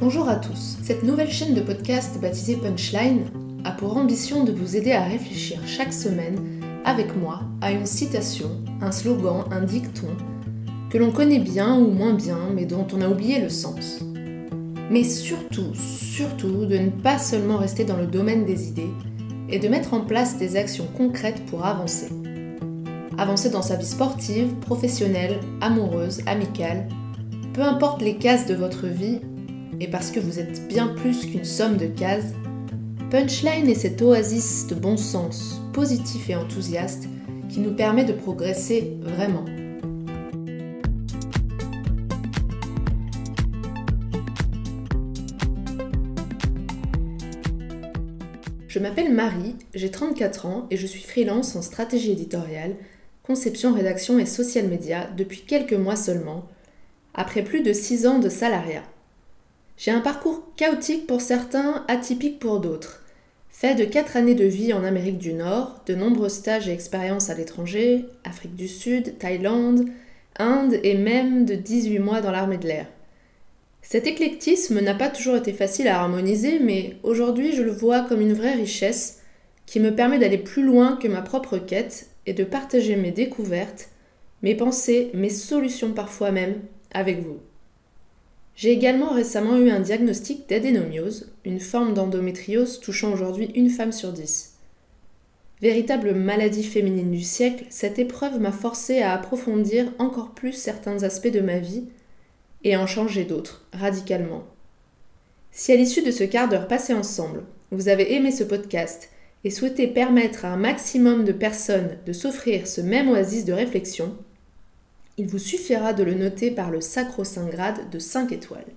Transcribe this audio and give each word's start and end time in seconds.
Bonjour 0.00 0.28
à 0.28 0.36
tous. 0.36 0.76
Cette 0.84 1.02
nouvelle 1.02 1.30
chaîne 1.30 1.54
de 1.54 1.60
podcast 1.60 2.20
baptisée 2.20 2.54
Punchline 2.54 3.24
a 3.64 3.72
pour 3.72 3.96
ambition 3.96 4.44
de 4.44 4.52
vous 4.52 4.76
aider 4.76 4.92
à 4.92 5.02
réfléchir 5.02 5.58
chaque 5.66 5.92
semaine 5.92 6.38
avec 6.84 7.16
moi 7.16 7.40
à 7.60 7.72
une 7.72 7.84
citation, 7.84 8.48
un 8.80 8.92
slogan, 8.92 9.46
un 9.50 9.62
dicton 9.62 10.06
que 10.88 10.98
l'on 10.98 11.10
connaît 11.10 11.40
bien 11.40 11.76
ou 11.76 11.90
moins 11.90 12.14
bien 12.14 12.38
mais 12.54 12.64
dont 12.64 12.86
on 12.92 13.00
a 13.00 13.08
oublié 13.08 13.40
le 13.40 13.48
sens. 13.48 13.98
Mais 14.88 15.02
surtout, 15.02 15.74
surtout 15.74 16.64
de 16.64 16.78
ne 16.78 16.90
pas 16.90 17.18
seulement 17.18 17.56
rester 17.56 17.82
dans 17.82 17.96
le 17.96 18.06
domaine 18.06 18.44
des 18.44 18.68
idées 18.68 18.92
et 19.48 19.58
de 19.58 19.66
mettre 19.66 19.94
en 19.94 20.02
place 20.02 20.38
des 20.38 20.54
actions 20.54 20.86
concrètes 20.96 21.44
pour 21.46 21.66
avancer. 21.66 22.08
Avancer 23.18 23.50
dans 23.50 23.62
sa 23.62 23.74
vie 23.74 23.84
sportive, 23.84 24.54
professionnelle, 24.60 25.40
amoureuse, 25.60 26.20
amicale, 26.26 26.88
peu 27.52 27.62
importe 27.62 28.00
les 28.00 28.16
cases 28.16 28.46
de 28.46 28.54
votre 28.54 28.86
vie, 28.86 29.18
et 29.80 29.88
parce 29.88 30.10
que 30.10 30.20
vous 30.20 30.38
êtes 30.38 30.66
bien 30.68 30.88
plus 30.88 31.26
qu'une 31.26 31.44
somme 31.44 31.76
de 31.76 31.86
cases, 31.86 32.32
Punchline 33.10 33.68
est 33.68 33.74
cette 33.74 34.02
oasis 34.02 34.66
de 34.66 34.74
bon 34.74 34.96
sens, 34.96 35.62
positif 35.72 36.28
et 36.28 36.36
enthousiaste, 36.36 37.08
qui 37.48 37.60
nous 37.60 37.74
permet 37.74 38.04
de 38.04 38.12
progresser 38.12 38.98
vraiment. 39.00 39.44
Je 48.68 48.78
m'appelle 48.78 49.12
Marie, 49.12 49.56
j'ai 49.74 49.90
34 49.90 50.46
ans 50.46 50.66
et 50.70 50.76
je 50.76 50.86
suis 50.86 51.02
freelance 51.02 51.56
en 51.56 51.62
stratégie 51.62 52.12
éditoriale, 52.12 52.76
conception, 53.22 53.72
rédaction 53.72 54.18
et 54.18 54.26
social 54.26 54.68
media 54.68 55.08
depuis 55.16 55.40
quelques 55.40 55.72
mois 55.72 55.96
seulement, 55.96 56.46
après 57.14 57.42
plus 57.42 57.62
de 57.62 57.72
6 57.72 58.06
ans 58.06 58.18
de 58.18 58.28
salariat. 58.28 58.84
J'ai 59.78 59.92
un 59.92 60.00
parcours 60.00 60.42
chaotique 60.56 61.06
pour 61.06 61.20
certains, 61.20 61.84
atypique 61.86 62.40
pour 62.40 62.58
d'autres. 62.58 63.04
Fait 63.48 63.76
de 63.76 63.84
4 63.84 64.16
années 64.16 64.34
de 64.34 64.44
vie 64.44 64.72
en 64.72 64.82
Amérique 64.82 65.18
du 65.18 65.34
Nord, 65.34 65.82
de 65.86 65.94
nombreux 65.94 66.28
stages 66.28 66.68
et 66.68 66.72
expériences 66.72 67.30
à 67.30 67.34
l'étranger, 67.34 68.04
Afrique 68.24 68.56
du 68.56 68.66
Sud, 68.66 69.18
Thaïlande, 69.18 69.84
Inde 70.36 70.80
et 70.82 70.96
même 70.96 71.44
de 71.44 71.54
18 71.54 72.00
mois 72.00 72.20
dans 72.20 72.32
l'armée 72.32 72.58
de 72.58 72.66
l'air. 72.66 72.86
Cet 73.80 74.08
éclectisme 74.08 74.80
n'a 74.80 74.94
pas 74.94 75.10
toujours 75.10 75.36
été 75.36 75.52
facile 75.52 75.86
à 75.86 76.00
harmoniser, 76.00 76.58
mais 76.58 76.96
aujourd'hui 77.04 77.52
je 77.52 77.62
le 77.62 77.70
vois 77.70 78.00
comme 78.00 78.20
une 78.20 78.34
vraie 78.34 78.54
richesse 78.54 79.22
qui 79.64 79.78
me 79.78 79.94
permet 79.94 80.18
d'aller 80.18 80.38
plus 80.38 80.64
loin 80.64 80.96
que 80.96 81.06
ma 81.06 81.22
propre 81.22 81.56
quête 81.56 82.10
et 82.26 82.32
de 82.32 82.42
partager 82.42 82.96
mes 82.96 83.12
découvertes, 83.12 83.90
mes 84.42 84.56
pensées, 84.56 85.12
mes 85.14 85.30
solutions 85.30 85.92
parfois 85.92 86.32
même 86.32 86.56
avec 86.92 87.20
vous. 87.20 87.38
J'ai 88.58 88.72
également 88.72 89.12
récemment 89.12 89.56
eu 89.56 89.70
un 89.70 89.78
diagnostic 89.78 90.48
d'adénomiose, 90.48 91.30
une 91.44 91.60
forme 91.60 91.94
d'endométriose 91.94 92.80
touchant 92.80 93.12
aujourd'hui 93.12 93.52
une 93.54 93.70
femme 93.70 93.92
sur 93.92 94.12
dix. 94.12 94.54
Véritable 95.62 96.12
maladie 96.12 96.64
féminine 96.64 97.12
du 97.12 97.22
siècle, 97.22 97.66
cette 97.70 98.00
épreuve 98.00 98.40
m'a 98.40 98.50
forcé 98.50 99.00
à 99.00 99.12
approfondir 99.12 99.92
encore 100.00 100.34
plus 100.34 100.54
certains 100.54 101.04
aspects 101.04 101.30
de 101.30 101.38
ma 101.38 101.60
vie 101.60 101.84
et 102.64 102.76
en 102.76 102.88
changer 102.88 103.24
d'autres, 103.24 103.64
radicalement. 103.72 104.42
Si 105.52 105.70
à 105.70 105.76
l'issue 105.76 106.02
de 106.02 106.10
ce 106.10 106.24
quart 106.24 106.48
d'heure 106.48 106.66
passé 106.66 106.92
ensemble, 106.92 107.44
vous 107.70 107.88
avez 107.88 108.14
aimé 108.14 108.32
ce 108.32 108.42
podcast 108.42 109.10
et 109.44 109.50
souhaitez 109.50 109.86
permettre 109.86 110.44
à 110.44 110.48
un 110.48 110.56
maximum 110.56 111.24
de 111.24 111.30
personnes 111.30 111.96
de 112.06 112.12
s'offrir 112.12 112.66
ce 112.66 112.80
même 112.80 113.08
oasis 113.08 113.44
de 113.44 113.52
réflexion, 113.52 114.16
il 115.18 115.26
vous 115.26 115.38
suffira 115.38 115.92
de 115.92 116.04
le 116.04 116.14
noter 116.14 116.52
par 116.52 116.70
le 116.70 116.80
sacro-saint 116.80 117.48
grade 117.48 117.90
de 117.90 117.98
5 117.98 118.32
étoiles. 118.32 118.72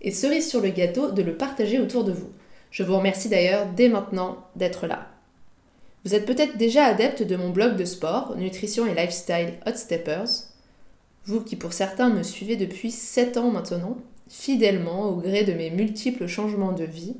Et 0.00 0.10
cerise 0.10 0.50
sur 0.50 0.60
le 0.60 0.70
gâteau, 0.70 1.12
de 1.12 1.22
le 1.22 1.36
partager 1.36 1.78
autour 1.78 2.02
de 2.02 2.12
vous. 2.12 2.30
Je 2.72 2.82
vous 2.82 2.96
remercie 2.96 3.28
d'ailleurs 3.28 3.66
dès 3.76 3.88
maintenant 3.88 4.48
d'être 4.56 4.88
là. 4.88 5.08
Vous 6.04 6.16
êtes 6.16 6.26
peut-être 6.26 6.56
déjà 6.56 6.84
adepte 6.84 7.22
de 7.22 7.36
mon 7.36 7.50
blog 7.50 7.76
de 7.76 7.84
sport, 7.84 8.34
nutrition 8.36 8.86
et 8.86 8.94
lifestyle 8.94 9.54
Hot 9.64 9.76
Steppers. 9.76 10.48
Vous 11.26 11.40
qui 11.42 11.54
pour 11.54 11.72
certains 11.72 12.10
me 12.10 12.24
suivez 12.24 12.56
depuis 12.56 12.90
7 12.90 13.36
ans 13.36 13.52
maintenant, 13.52 13.96
fidèlement 14.28 15.10
au 15.10 15.16
gré 15.16 15.44
de 15.44 15.52
mes 15.52 15.70
multiples 15.70 16.26
changements 16.26 16.72
de 16.72 16.84
vie, 16.84 17.14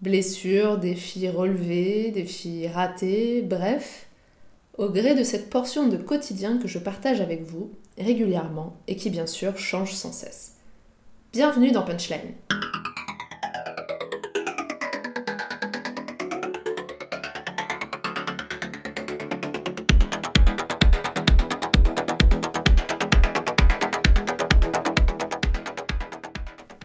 blessures, 0.00 0.78
défis 0.78 1.28
relevés, 1.28 2.12
défis 2.12 2.68
ratés, 2.68 3.42
bref, 3.42 4.07
au 4.78 4.88
gré 4.90 5.16
de 5.16 5.24
cette 5.24 5.50
portion 5.50 5.88
de 5.88 5.96
quotidien 5.96 6.56
que 6.56 6.68
je 6.68 6.78
partage 6.78 7.20
avec 7.20 7.42
vous 7.42 7.72
régulièrement 7.98 8.76
et 8.86 8.94
qui 8.94 9.10
bien 9.10 9.26
sûr 9.26 9.58
change 9.58 9.92
sans 9.92 10.12
cesse. 10.12 10.54
Bienvenue 11.32 11.72
dans 11.72 11.82
Punchline. 11.82 12.34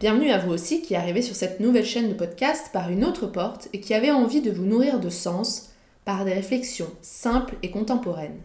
Bienvenue 0.00 0.32
à 0.32 0.38
vous 0.38 0.52
aussi 0.52 0.82
qui 0.82 0.96
arrivez 0.96 1.22
sur 1.22 1.36
cette 1.36 1.60
nouvelle 1.60 1.86
chaîne 1.86 2.08
de 2.08 2.14
podcast 2.14 2.70
par 2.72 2.90
une 2.90 3.04
autre 3.04 3.28
porte 3.28 3.68
et 3.72 3.80
qui 3.80 3.94
avez 3.94 4.10
envie 4.10 4.42
de 4.42 4.50
vous 4.50 4.66
nourrir 4.66 4.98
de 4.98 5.08
sens, 5.08 5.73
par 6.04 6.24
des 6.24 6.34
réflexions 6.34 6.90
simples 7.02 7.56
et 7.62 7.70
contemporaines. 7.70 8.40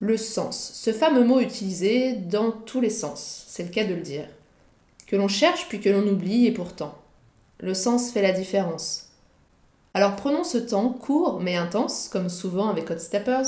Le 0.00 0.16
sens, 0.16 0.72
ce 0.74 0.92
fameux 0.92 1.24
mot 1.24 1.40
utilisé 1.40 2.12
dans 2.12 2.52
tous 2.52 2.80
les 2.80 2.90
sens, 2.90 3.44
c'est 3.48 3.62
le 3.62 3.70
cas 3.70 3.84
de 3.84 3.94
le 3.94 4.02
dire, 4.02 4.28
que 5.06 5.16
l'on 5.16 5.28
cherche 5.28 5.68
puis 5.68 5.80
que 5.80 5.88
l'on 5.88 6.06
oublie 6.06 6.46
et 6.46 6.52
pourtant. 6.52 6.98
Le 7.60 7.72
sens 7.72 8.10
fait 8.10 8.22
la 8.22 8.32
différence. 8.32 9.08
Alors 9.94 10.16
prenons 10.16 10.44
ce 10.44 10.58
temps 10.58 10.90
court 10.90 11.40
mais 11.40 11.56
intense, 11.56 12.08
comme 12.08 12.28
souvent 12.28 12.68
avec 12.68 12.90
Hot 12.90 12.98
Steppers, 12.98 13.46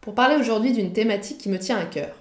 pour 0.00 0.14
parler 0.14 0.36
aujourd'hui 0.36 0.72
d'une 0.72 0.92
thématique 0.92 1.38
qui 1.38 1.48
me 1.48 1.58
tient 1.58 1.78
à 1.78 1.84
cœur. 1.84 2.14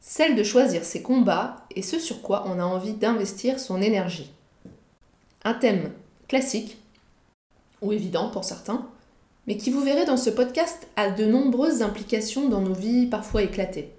Celle 0.00 0.36
de 0.36 0.42
choisir 0.44 0.84
ses 0.84 1.00
combats 1.00 1.56
et 1.74 1.80
ce 1.80 1.98
sur 1.98 2.20
quoi 2.20 2.44
on 2.46 2.60
a 2.60 2.64
envie 2.64 2.92
d'investir 2.92 3.58
son 3.58 3.80
énergie. 3.80 4.30
Un 5.44 5.54
thème 5.54 5.92
classique, 6.28 6.76
ou 7.80 7.92
évident 7.92 8.28
pour 8.30 8.44
certains, 8.44 8.86
mais 9.46 9.56
qui 9.56 9.70
vous 9.70 9.82
verrez 9.82 10.06
dans 10.06 10.16
ce 10.16 10.30
podcast 10.30 10.86
a 10.96 11.10
de 11.10 11.24
nombreuses 11.24 11.82
implications 11.82 12.48
dans 12.48 12.60
nos 12.60 12.72
vies 12.72 13.06
parfois 13.06 13.42
éclatées. 13.42 13.90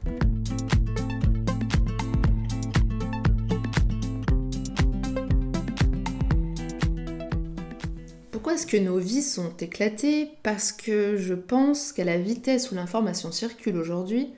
Pourquoi 8.32 8.54
est-ce 8.56 8.68
que 8.68 8.78
nos 8.78 8.98
vies 8.98 9.22
sont 9.22 9.56
éclatées? 9.60 10.32
Parce 10.42 10.72
que 10.72 11.18
je 11.18 11.34
pense 11.34 11.92
qu'à 11.92 12.04
la 12.04 12.18
vitesse 12.18 12.72
où 12.72 12.76
l'information 12.76 13.32
circule 13.32 13.78
aujourd'hui, 13.78 14.30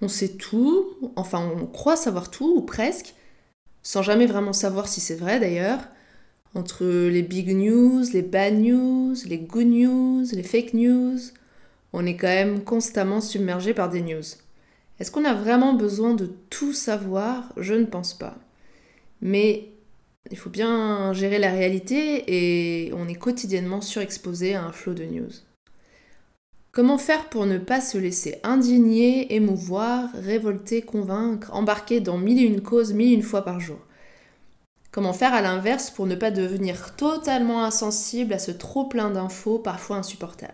on 0.00 0.08
sait 0.08 0.30
tout, 0.30 1.12
enfin 1.14 1.48
on 1.56 1.66
croit 1.66 1.96
savoir 1.96 2.30
tout, 2.30 2.52
ou 2.56 2.62
presque, 2.62 3.14
sans 3.82 4.02
jamais 4.02 4.26
vraiment 4.26 4.52
savoir 4.52 4.88
si 4.88 5.00
c'est 5.00 5.14
vrai 5.14 5.38
d'ailleurs, 5.38 5.80
entre 6.54 6.84
les 6.84 7.22
big 7.22 7.54
news, 7.54 8.04
les 8.12 8.22
bad 8.22 8.58
news, 8.58 9.14
les 9.26 9.38
good 9.38 9.66
news, 9.66 10.24
les 10.32 10.42
fake 10.42 10.74
news, 10.74 11.18
on 11.92 12.06
est 12.06 12.16
quand 12.16 12.26
même 12.26 12.62
constamment 12.62 13.20
submergé 13.20 13.74
par 13.74 13.88
des 13.88 14.02
news. 14.02 14.22
Est-ce 14.98 15.10
qu'on 15.10 15.24
a 15.24 15.34
vraiment 15.34 15.74
besoin 15.74 16.14
de 16.14 16.30
tout 16.50 16.72
savoir? 16.72 17.52
Je 17.56 17.74
ne 17.74 17.86
pense 17.86 18.14
pas. 18.14 18.36
Mais 19.20 19.68
il 20.30 20.36
faut 20.36 20.50
bien 20.50 21.12
gérer 21.12 21.38
la 21.38 21.50
réalité 21.50 22.24
et 22.28 22.92
on 22.92 23.08
est 23.08 23.14
quotidiennement 23.14 23.80
surexposé 23.80 24.54
à 24.54 24.64
un 24.64 24.72
flot 24.72 24.94
de 24.94 25.04
news. 25.04 25.32
Comment 26.70 26.98
faire 26.98 27.28
pour 27.28 27.44
ne 27.44 27.58
pas 27.58 27.80
se 27.80 27.98
laisser 27.98 28.36
indigner, 28.44 29.34
émouvoir, 29.34 30.10
révolter, 30.14 30.80
convaincre, 30.80 31.52
embarquer 31.52 32.00
dans 32.00 32.16
mille 32.16 32.38
et 32.40 32.46
une 32.46 32.62
causes 32.62 32.94
mille 32.94 33.12
et 33.12 33.16
une 33.16 33.22
fois 33.22 33.44
par 33.44 33.60
jour? 33.60 33.78
Comment 34.92 35.14
faire 35.14 35.32
à 35.32 35.40
l'inverse 35.40 35.90
pour 35.90 36.06
ne 36.06 36.14
pas 36.14 36.30
devenir 36.30 36.94
totalement 36.96 37.64
insensible 37.64 38.34
à 38.34 38.38
ce 38.38 38.50
trop 38.50 38.84
plein 38.84 39.08
d'infos 39.08 39.58
parfois 39.58 39.96
insupportables? 39.96 40.52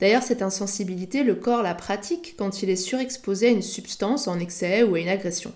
D'ailleurs, 0.00 0.24
cette 0.24 0.42
insensibilité, 0.42 1.22
le 1.22 1.36
corps 1.36 1.62
la 1.62 1.76
pratique 1.76 2.34
quand 2.36 2.64
il 2.64 2.70
est 2.70 2.74
surexposé 2.74 3.46
à 3.46 3.50
une 3.50 3.62
substance 3.62 4.26
en 4.26 4.40
excès 4.40 4.82
ou 4.82 4.96
à 4.96 4.98
une 4.98 5.08
agression. 5.08 5.52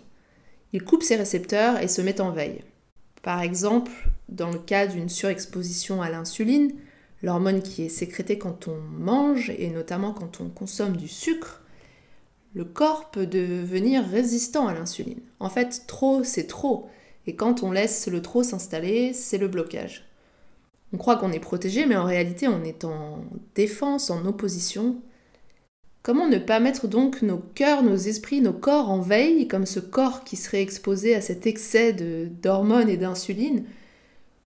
Il 0.73 0.85
coupe 0.85 1.03
ses 1.03 1.17
récepteurs 1.17 1.83
et 1.83 1.89
se 1.89 2.01
met 2.01 2.21
en 2.21 2.31
veille. 2.31 2.63
Par 3.25 3.41
exemple, 3.41 3.91
dans 4.29 4.53
le 4.53 4.61
cas 4.61 4.87
d'une 4.87 5.09
surexposition 5.09 6.01
à 6.03 6.09
l'insuline, 6.09 6.71
l'hormone 7.25 7.63
qui 7.63 7.83
est 7.83 7.89
sécrétée 7.89 8.39
quand 8.39 8.69
on 8.69 8.77
mange 8.97 9.51
et 9.51 9.71
notamment 9.71 10.13
quand 10.13 10.41
on 10.41 10.49
consomme 10.51 10.97
du 10.97 11.09
sucre, 11.09 11.63
le 12.55 12.65
corps 12.65 13.11
peut 13.11 13.27
devenir 13.27 14.05
résistant 14.05 14.69
à 14.69 14.75
l'insuline. 14.75 15.21
En 15.41 15.51
fait, 15.51 15.83
trop, 15.89 16.23
c'est 16.23 16.47
trop. 16.47 16.89
Et 17.27 17.35
quand 17.35 17.63
on 17.63 17.73
laisse 17.73 18.07
le 18.09 18.23
trop 18.23 18.43
s'installer, 18.43 19.13
c'est 19.13 19.39
le 19.39 19.49
blocage. 19.49 20.09
On 20.93 20.99
croit 20.99 21.17
qu'on 21.17 21.33
est 21.33 21.41
protégé, 21.41 21.87
mais 21.87 21.97
en 21.97 22.05
réalité 22.05 22.49
on 22.49 22.63
est 22.63 22.85
en 22.85 23.25
défense, 23.55 24.11
en 24.11 24.25
opposition. 24.25 24.97
Comment 26.03 26.29
ne 26.29 26.39
pas 26.39 26.61
mettre 26.61 26.87
donc 26.87 27.23
nos 27.23 27.39
cœurs, 27.39 27.83
nos 27.83 27.97
esprits, 27.97 28.41
nos 28.41 28.53
corps 28.53 28.91
en 28.91 29.01
veille, 29.01 29.49
comme 29.49 29.67
ce 29.67 29.81
corps 29.81 30.23
qui 30.23 30.37
serait 30.37 30.63
exposé 30.63 31.17
à 31.17 31.21
cet 31.21 31.49
excès 31.49 31.93
d'hormones 31.93 32.89
et 32.89 32.97
d'insuline? 32.97 33.65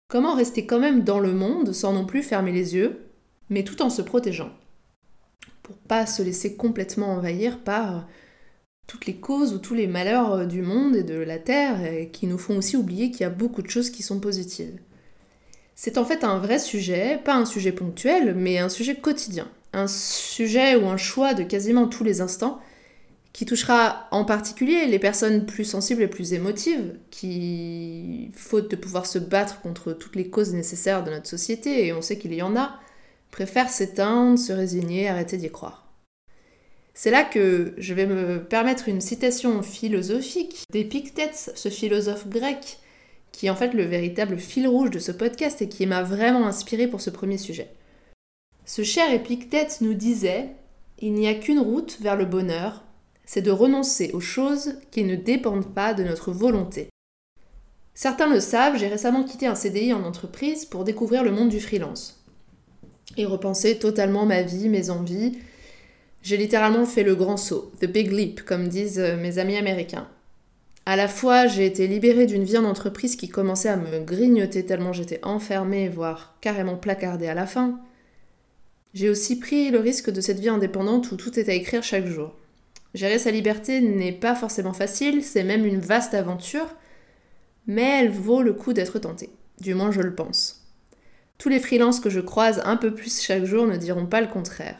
Comment 0.09 0.35
rester 0.35 0.67
quand 0.67 0.79
même 0.79 1.03
dans 1.03 1.19
le 1.19 1.33
monde 1.33 1.73
sans 1.73 1.93
non 1.93 2.07
plus 2.07 2.23
fermer 2.23 2.53
les 2.53 2.77
yeux, 2.77 3.11
mais 3.51 3.65
tout 3.65 3.83
en 3.83 3.91
se 3.91 4.03
protégeant? 4.03 4.51
Pour 5.65 5.77
pas 5.77 6.07
se 6.07 6.23
laisser 6.23 6.55
complètement 6.55 7.09
envahir 7.09 7.59
par 7.59 8.07
toutes 8.89 9.07
les 9.07 9.15
causes 9.15 9.55
ou 9.55 9.59
tous 9.59 9.75
les 9.75 9.87
malheurs 9.87 10.49
du 10.49 10.63
monde 10.63 10.97
et 10.97 11.05
de 11.05 11.15
la 11.15 11.39
Terre 11.39 11.85
et 11.85 12.09
qui 12.09 12.27
nous 12.27 12.39
font 12.39 12.59
aussi 12.59 12.77
oublier 12.77 13.13
qu'il 13.13 13.21
y 13.21 13.25
a 13.25 13.31
beaucoup 13.31 13.63
de 13.63 13.71
choses 13.71 13.91
qui 13.91 14.03
sont 14.03 14.19
positives. 14.19 14.81
C'est 15.77 15.99
en 15.99 16.05
fait 16.05 16.25
un 16.25 16.39
vrai 16.39 16.59
sujet, 16.59 17.21
pas 17.25 17.37
un 17.37 17.45
sujet 17.45 17.71
ponctuel, 17.71 18.35
mais 18.35 18.59
un 18.59 18.69
sujet 18.69 18.97
quotidien 18.97 19.47
un 19.73 19.87
sujet 19.87 20.77
ou 20.77 20.89
un 20.89 20.97
choix 20.97 21.35
de 21.35 21.43
quasiment 21.43 21.87
tous 21.87 22.05
les 22.05 22.21
instants 22.21 22.61
qui 23.33 23.45
touchera 23.47 24.09
en 24.11 24.25
particulier 24.25 24.87
les 24.87 24.99
personnes 24.99 25.47
plus 25.47 25.65
sensibles 25.65 26.03
et 26.03 26.09
plus 26.09 26.33
émotives, 26.33 26.97
qui, 27.11 28.33
faute 28.35 28.71
de 28.71 28.77
pouvoir 28.77 29.07
se 29.07 29.19
battre 29.19 29.61
contre 29.61 29.93
toutes 29.93 30.17
les 30.17 30.29
causes 30.29 30.55
nécessaires 30.55 31.05
de 31.05 31.11
notre 31.11 31.29
société, 31.29 31.87
et 31.87 31.93
on 31.93 32.03
sait 32.03 32.19
qu'il 32.19 32.35
y 32.35 32.43
en 32.43 32.57
a, 32.57 32.81
préfèrent 33.31 33.71
s'éteindre, 33.71 34.39
se 34.39 34.53
résigner, 34.53 35.09
arrêter 35.09 35.37
d'y 35.37 35.51
croire. 35.51 35.88
C'est 37.01 37.13
là 37.13 37.23
que 37.23 37.75
je 37.79 37.95
vais 37.95 38.07
me 38.07 38.43
permettre 38.43 38.89
une 38.89 39.01
citation 39.01 39.63
philosophique 39.63 40.65
d'Épictète, 40.73 41.53
ce 41.55 41.69
philosophe 41.69 42.27
grec, 42.27 42.81
qui 43.31 43.47
est 43.47 43.51
en 43.51 43.55
fait 43.55 43.73
le 43.73 43.85
véritable 43.85 44.37
fil 44.37 44.67
rouge 44.67 44.91
de 44.91 44.99
ce 44.99 45.13
podcast 45.13 45.63
et 45.63 45.69
qui 45.69 45.87
m'a 45.87 46.03
vraiment 46.03 46.45
inspiré 46.45 46.89
pour 46.89 47.01
ce 47.01 47.11
premier 47.11 47.39
sujet. 47.39 47.71
Ce 48.67 48.83
cher 48.83 49.13
Épictète 49.13 49.79
nous 49.81 49.95
disait 49.95 50.49
Il 50.99 51.13
n'y 51.13 51.29
a 51.29 51.35
qu'une 51.35 51.61
route 51.61 51.99
vers 52.01 52.17
le 52.17 52.25
bonheur, 52.25 52.83
c'est 53.25 53.43
de 53.43 53.53
renoncer 53.53 54.11
aux 54.13 54.19
choses 54.19 54.75
qui 54.91 55.05
ne 55.05 55.15
dépendent 55.15 55.73
pas 55.73 55.95
de 55.95 56.03
notre 56.03 56.33
volonté. 56.33 56.89
Certains 57.95 58.29
le 58.29 58.41
savent, 58.41 58.77
j'ai 58.77 58.89
récemment 58.89 59.23
quitté 59.23 59.47
un 59.47 59.55
CDI 59.55 59.93
en 59.93 60.03
entreprise 60.03 60.65
pour 60.65 60.83
découvrir 60.83 61.23
le 61.23 61.31
monde 61.31 61.51
du 61.51 61.61
freelance 61.61 62.25
et 63.17 63.25
repenser 63.25 63.79
totalement 63.79 64.27
ma 64.27 64.43
vie, 64.43 64.69
mes 64.69 64.91
envies. 64.91 65.39
J'ai 66.23 66.37
littéralement 66.37 66.85
fait 66.85 67.05
le 67.05 67.15
grand 67.15 67.37
saut, 67.37 67.73
the 67.81 67.87
big 67.87 68.11
leap, 68.11 68.43
comme 68.43 68.69
disent 68.69 68.99
mes 68.99 69.39
amis 69.39 69.57
américains. 69.57 70.09
À 70.87 70.97
la 70.97 71.07
fois, 71.07 71.47
j'ai 71.47 71.67
été 71.67 71.87
libérée 71.87 72.25
d'une 72.25 72.45
vie 72.45 72.57
en 72.57 72.65
entreprise 72.65 73.15
qui 73.15 73.29
commençait 73.29 73.69
à 73.69 73.77
me 73.77 74.01
grignoter 74.01 74.65
tellement 74.65 74.95
j'étais 74.95 75.21
enfermée, 75.23 75.89
voire 75.89 76.39
carrément 76.41 76.77
placardée 76.77 77.29
à 77.29 77.35
la 77.35 77.47
fin. 77.47 77.79
J'ai 78.95 79.11
aussi 79.11 79.39
pris 79.39 79.71
le 79.71 79.81
risque 79.81 80.09
de 80.09 80.23
cette 80.23 80.41
vie 80.41 80.49
indépendante 80.49 81.13
où 81.13 81.17
tout 81.17 81.39
est 81.39 81.51
à 81.51 81.53
écrire 81.53 81.83
chaque 81.83 82.07
jour. 82.07 82.35
Gérer 82.95 83.19
sa 83.19 83.31
liberté 83.31 83.83
n'est 83.83 84.13
pas 84.13 84.35
forcément 84.35 84.73
facile, 84.73 85.23
c'est 85.23 85.45
même 85.45 85.67
une 85.67 85.79
vaste 85.79 86.15
aventure, 86.15 86.75
mais 87.67 88.01
elle 88.01 88.11
vaut 88.11 88.41
le 88.41 88.55
coup 88.55 88.73
d'être 88.73 88.99
tentée. 88.99 89.29
Du 89.61 89.75
moins, 89.75 89.93
je 89.93 90.01
le 90.01 90.15
pense. 90.15 90.67
Tous 91.37 91.51
les 91.51 91.61
freelances 91.61 92.01
que 92.01 92.09
je 92.09 92.21
croise 92.21 92.63
un 92.65 92.79
peu 92.79 92.95
plus 92.95 93.21
chaque 93.21 93.45
jour 93.45 93.67
ne 93.67 93.77
diront 93.77 94.07
pas 94.07 94.23
le 94.23 94.27
contraire. 94.27 94.79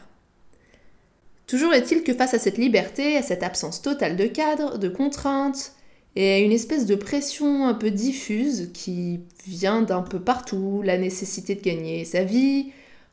Toujours 1.49 1.73
est-il 1.73 2.03
que 2.03 2.13
face 2.13 2.35
à 2.35 2.39
cette 2.39 2.59
liberté, 2.59 3.17
à 3.17 3.23
cette 3.23 3.41
absence 3.41 3.81
totale 3.81 4.15
de 4.15 4.27
cadre, 4.27 4.77
de 4.77 4.87
contraintes, 4.87 5.73
et 6.15 6.33
à 6.33 6.37
une 6.37 6.51
espèce 6.51 6.85
de 6.85 6.93
pression 6.93 7.65
un 7.67 7.73
peu 7.73 7.89
diffuse 7.89 8.69
qui 8.71 9.21
vient 9.47 9.81
d'un 9.81 10.03
peu 10.03 10.19
partout, 10.19 10.83
la 10.83 10.99
nécessité 10.99 11.55
de 11.55 11.61
gagner 11.61 12.05
sa 12.05 12.23
vie, 12.23 12.67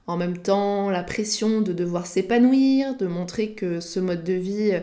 en 0.06 0.18
même 0.18 0.36
temps, 0.36 0.90
la 0.90 1.02
pression 1.02 1.62
de 1.62 1.72
devoir 1.72 2.06
s'épanouir, 2.06 2.94
de 2.98 3.06
montrer 3.06 3.52
que 3.52 3.80
ce 3.80 4.00
mode 4.00 4.22
de 4.22 4.34
vie 4.34 4.82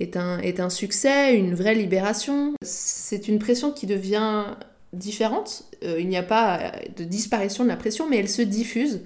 est 0.00 0.16
un, 0.16 0.40
est 0.40 0.58
un 0.58 0.68
succès, 0.68 1.36
une 1.36 1.54
vraie 1.54 1.76
libération. 1.76 2.54
C'est 2.62 3.28
une 3.28 3.38
pression 3.38 3.70
qui 3.70 3.86
devient 3.86 4.42
différente. 4.92 5.70
Euh, 5.84 6.00
il 6.00 6.08
n'y 6.08 6.16
a 6.16 6.24
pas 6.24 6.72
de 6.96 7.04
disparition 7.04 7.62
de 7.62 7.68
la 7.68 7.76
pression, 7.76 8.08
mais 8.10 8.16
elle 8.16 8.28
se 8.28 8.42
diffuse 8.42 9.02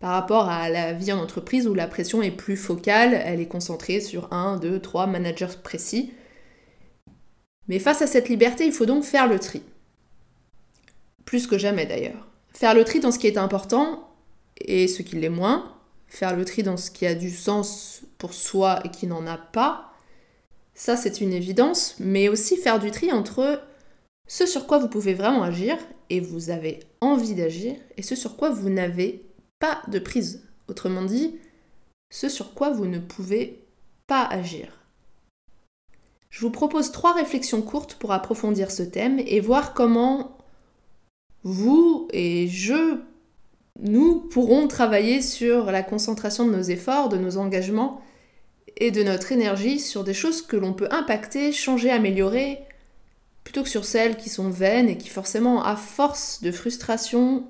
par 0.00 0.12
rapport 0.12 0.48
à 0.48 0.70
la 0.70 0.94
vie 0.94 1.12
en 1.12 1.18
entreprise 1.18 1.68
où 1.68 1.74
la 1.74 1.86
pression 1.86 2.22
est 2.22 2.30
plus 2.30 2.56
focale, 2.56 3.12
elle 3.12 3.40
est 3.40 3.46
concentrée 3.46 4.00
sur 4.00 4.32
un, 4.32 4.56
deux, 4.56 4.80
trois 4.80 5.06
managers 5.06 5.58
précis. 5.62 6.12
Mais 7.68 7.78
face 7.78 8.00
à 8.00 8.06
cette 8.06 8.30
liberté, 8.30 8.64
il 8.64 8.72
faut 8.72 8.86
donc 8.86 9.04
faire 9.04 9.28
le 9.28 9.38
tri. 9.38 9.62
Plus 11.26 11.46
que 11.46 11.58
jamais 11.58 11.84
d'ailleurs. 11.84 12.26
Faire 12.54 12.74
le 12.74 12.82
tri 12.82 12.98
dans 12.98 13.12
ce 13.12 13.18
qui 13.18 13.26
est 13.26 13.36
important 13.36 14.08
et 14.62 14.88
ce 14.88 15.02
qui 15.02 15.16
l'est 15.16 15.28
moins, 15.28 15.76
faire 16.08 16.34
le 16.34 16.46
tri 16.46 16.62
dans 16.62 16.78
ce 16.78 16.90
qui 16.90 17.06
a 17.06 17.14
du 17.14 17.30
sens 17.30 18.00
pour 18.16 18.32
soi 18.32 18.80
et 18.84 18.88
qui 18.88 19.06
n'en 19.06 19.26
a 19.26 19.36
pas, 19.36 19.92
ça 20.74 20.96
c'est 20.96 21.20
une 21.20 21.34
évidence, 21.34 21.96
mais 22.00 22.28
aussi 22.28 22.56
faire 22.56 22.78
du 22.78 22.90
tri 22.90 23.12
entre 23.12 23.62
ce 24.26 24.46
sur 24.46 24.66
quoi 24.66 24.78
vous 24.78 24.88
pouvez 24.88 25.12
vraiment 25.12 25.42
agir 25.42 25.76
et 26.08 26.20
vous 26.20 26.50
avez 26.50 26.80
envie 27.00 27.34
d'agir, 27.34 27.76
et 27.96 28.02
ce 28.02 28.16
sur 28.16 28.36
quoi 28.36 28.50
vous 28.50 28.70
n'avez 28.70 29.29
pas 29.60 29.82
de 29.86 30.00
prise. 30.00 30.42
Autrement 30.66 31.04
dit, 31.04 31.38
ce 32.10 32.28
sur 32.28 32.54
quoi 32.54 32.70
vous 32.70 32.86
ne 32.86 32.98
pouvez 32.98 33.64
pas 34.08 34.24
agir. 34.24 34.80
Je 36.30 36.40
vous 36.40 36.50
propose 36.50 36.90
trois 36.90 37.12
réflexions 37.12 37.62
courtes 37.62 37.94
pour 37.94 38.12
approfondir 38.12 38.70
ce 38.70 38.82
thème 38.82 39.20
et 39.20 39.40
voir 39.40 39.74
comment 39.74 40.38
vous 41.42 42.08
et 42.12 42.48
je 42.48 42.98
nous 43.82 44.20
pourrons 44.20 44.68
travailler 44.68 45.22
sur 45.22 45.70
la 45.70 45.82
concentration 45.82 46.46
de 46.46 46.54
nos 46.54 46.62
efforts, 46.62 47.08
de 47.08 47.16
nos 47.16 47.38
engagements 47.38 48.02
et 48.76 48.90
de 48.90 49.02
notre 49.02 49.32
énergie 49.32 49.78
sur 49.78 50.04
des 50.04 50.14
choses 50.14 50.42
que 50.42 50.56
l'on 50.56 50.72
peut 50.72 50.88
impacter, 50.90 51.52
changer, 51.52 51.90
améliorer, 51.90 52.60
plutôt 53.42 53.62
que 53.62 53.68
sur 53.68 53.84
celles 53.84 54.16
qui 54.16 54.28
sont 54.28 54.50
vaines 54.50 54.88
et 54.88 54.98
qui 54.98 55.08
forcément, 55.08 55.64
à 55.64 55.76
force 55.76 56.42
de 56.42 56.52
frustration 56.52 57.46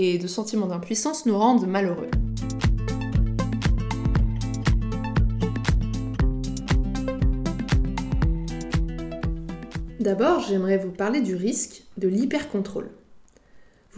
et 0.00 0.18
de 0.18 0.26
sentiments 0.26 0.68
d'impuissance, 0.68 1.26
nous 1.26 1.36
rendent 1.36 1.66
malheureux. 1.66 2.10
D'abord, 9.98 10.40
j'aimerais 10.48 10.78
vous 10.78 10.92
parler 10.92 11.20
du 11.20 11.34
risque 11.34 11.82
de 11.96 12.08
l'hypercontrôle 12.08 12.88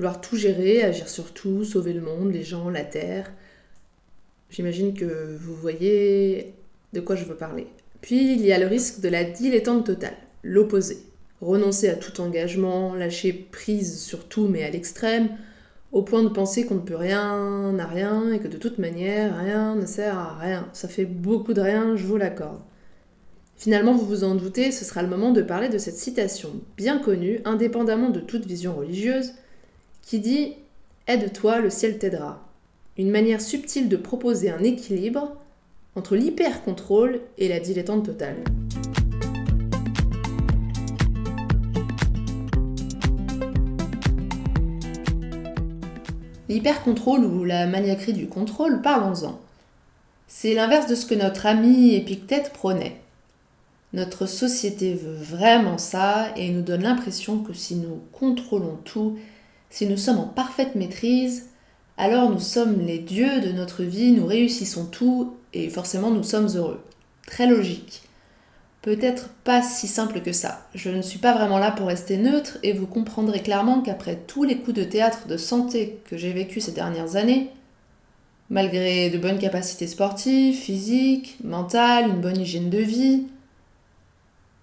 vouloir 0.01 0.23
tout 0.23 0.37
gérer, 0.37 0.83
agir 0.83 1.11
sur 1.11 1.35
tout, 1.35 1.63
sauver 1.63 1.93
le 1.93 2.01
monde, 2.01 2.33
les 2.33 2.43
gens, 2.43 2.71
la 2.71 2.85
terre. 2.85 3.31
J'imagine 4.49 4.95
que 4.95 5.37
vous 5.39 5.55
voyez 5.55 6.55
de 6.95 7.01
quoi 7.01 7.17
je 7.17 7.27
veux 7.27 7.37
parler. 7.37 7.67
Puis 8.01 8.33
il 8.33 8.41
y 8.41 8.51
a 8.51 8.59
le 8.59 8.67
risque 8.67 9.01
de 9.01 9.11
la 9.11 9.25
dilettante 9.25 9.85
totale, 9.85 10.17
l'opposé. 10.43 11.03
Renoncer 11.43 11.91
à 11.91 11.97
tout 11.97 12.19
engagement, 12.23 12.95
lâcher 12.95 13.35
prise 13.35 14.01
sur 14.01 14.27
tout 14.27 14.49
mais 14.49 14.63
à 14.63 14.71
l'extrême, 14.71 15.37
au 15.93 16.03
point 16.03 16.23
de 16.23 16.29
penser 16.29 16.67
qu'on 16.67 16.77
ne 16.77 16.81
peut 16.81 16.97
rien 16.97 17.79
à 17.79 17.87
rien 17.87 18.33
et 18.33 18.39
que 18.39 18.49
de 18.49 18.57
toute 18.57 18.79
manière 18.79 19.37
rien 19.39 19.75
ne 19.75 19.87
sert 19.87 20.17
à 20.17 20.39
rien. 20.39 20.69
Ça 20.73 20.89
fait 20.89 21.05
beaucoup 21.05 21.53
de 21.53 21.61
rien, 21.61 21.97
je 21.97 22.07
vous 22.07 22.17
l'accorde. 22.17 22.61
Finalement, 23.57 23.95
vous 23.95 24.07
vous 24.07 24.25
en 24.25 24.37
doutez, 24.37 24.73
ce 24.73 24.85
sera 24.85 25.03
le 25.03 25.09
moment 25.09 25.33
de 25.33 25.43
parler 25.43 25.69
de 25.69 25.79
cette 25.79 25.97
citation 25.97 26.51
bien 26.77 26.99
connue, 26.99 27.41
indépendamment 27.45 28.09
de 28.09 28.21
toute 28.21 28.47
vision 28.47 28.75
religieuse, 28.75 29.33
qui 30.03 30.19
dit 30.19 30.55
Aide-toi, 31.07 31.61
le 31.61 31.71
ciel 31.71 31.99
t'aidera. 31.99 32.49
Une 32.97 33.11
manière 33.11 33.41
subtile 33.41 33.89
de 33.89 33.97
proposer 33.97 34.51
un 34.51 34.63
équilibre 34.63 35.37
entre 35.97 36.17
l'hyper-contrôle 36.17 37.21
et 37.37 37.49
la 37.49 37.61
dilettante 37.61 38.07
totale. 38.07 38.37
L'hyper-contrôle 46.51 47.25
ou 47.25 47.45
la 47.45 47.69
maniaquerie 47.69 48.13
du 48.13 48.27
contrôle, 48.27 48.83
parlons-en. 48.83 49.39
C'est 50.27 50.53
l'inverse 50.53 50.89
de 50.89 50.97
ce 50.97 51.07
que 51.07 51.15
notre 51.15 51.47
ami 51.47 51.95
Épictète 51.95 52.53
prônait. 52.53 52.97
Notre 53.93 54.27
société 54.27 54.95
veut 54.95 55.15
vraiment 55.15 55.79
ça 55.79 56.33
et 56.35 56.51
nous 56.51 56.63
donne 56.63 56.83
l'impression 56.83 57.39
que 57.39 57.53
si 57.53 57.77
nous 57.77 58.01
contrôlons 58.11 58.81
tout, 58.85 59.17
si 59.71 59.87
nous 59.87 59.97
sommes 59.97 60.19
en 60.19 60.27
parfaite 60.27 60.75
maîtrise, 60.75 61.51
alors 61.97 62.29
nous 62.29 62.41
sommes 62.41 62.81
les 62.85 62.99
dieux 62.99 63.41
de 63.41 63.53
notre 63.53 63.85
vie, 63.85 64.11
nous 64.11 64.27
réussissons 64.27 64.87
tout 64.87 65.37
et 65.53 65.71
forcément 65.71 66.11
nous 66.11 66.25
sommes 66.25 66.49
heureux. 66.57 66.83
Très 67.29 67.47
logique. 67.47 68.03
Peut-être 68.83 69.29
pas 69.45 69.63
si 69.63 69.87
simple 69.87 70.23
que 70.23 70.33
ça. 70.33 70.67
Je 70.75 70.89
ne 70.89 71.03
suis 71.03 71.19
pas 71.19 71.35
vraiment 71.35 71.59
là 71.59 71.71
pour 71.71 71.89
rester 71.89 72.17
neutre 72.17 72.59
et 72.63 72.73
vous 72.73 72.87
comprendrez 72.87 73.41
clairement 73.41 73.83
qu'après 73.83 74.17
tous 74.17 74.45
les 74.45 74.57
coups 74.57 74.77
de 74.77 74.85
théâtre 74.85 75.27
de 75.27 75.37
santé 75.37 76.01
que 76.09 76.17
j'ai 76.17 76.33
vécu 76.33 76.63
ces 76.63 76.73
dernières 76.73 77.17
années, 77.17 77.51
malgré 78.49 79.11
de 79.11 79.19
bonnes 79.19 79.39
capacités 79.39 79.87
sportives, 79.87 80.57
physiques, 80.57 81.37
mentales, 81.45 82.09
une 82.09 82.21
bonne 82.23 82.41
hygiène 82.41 82.71
de 82.71 82.79
vie, 82.79 83.27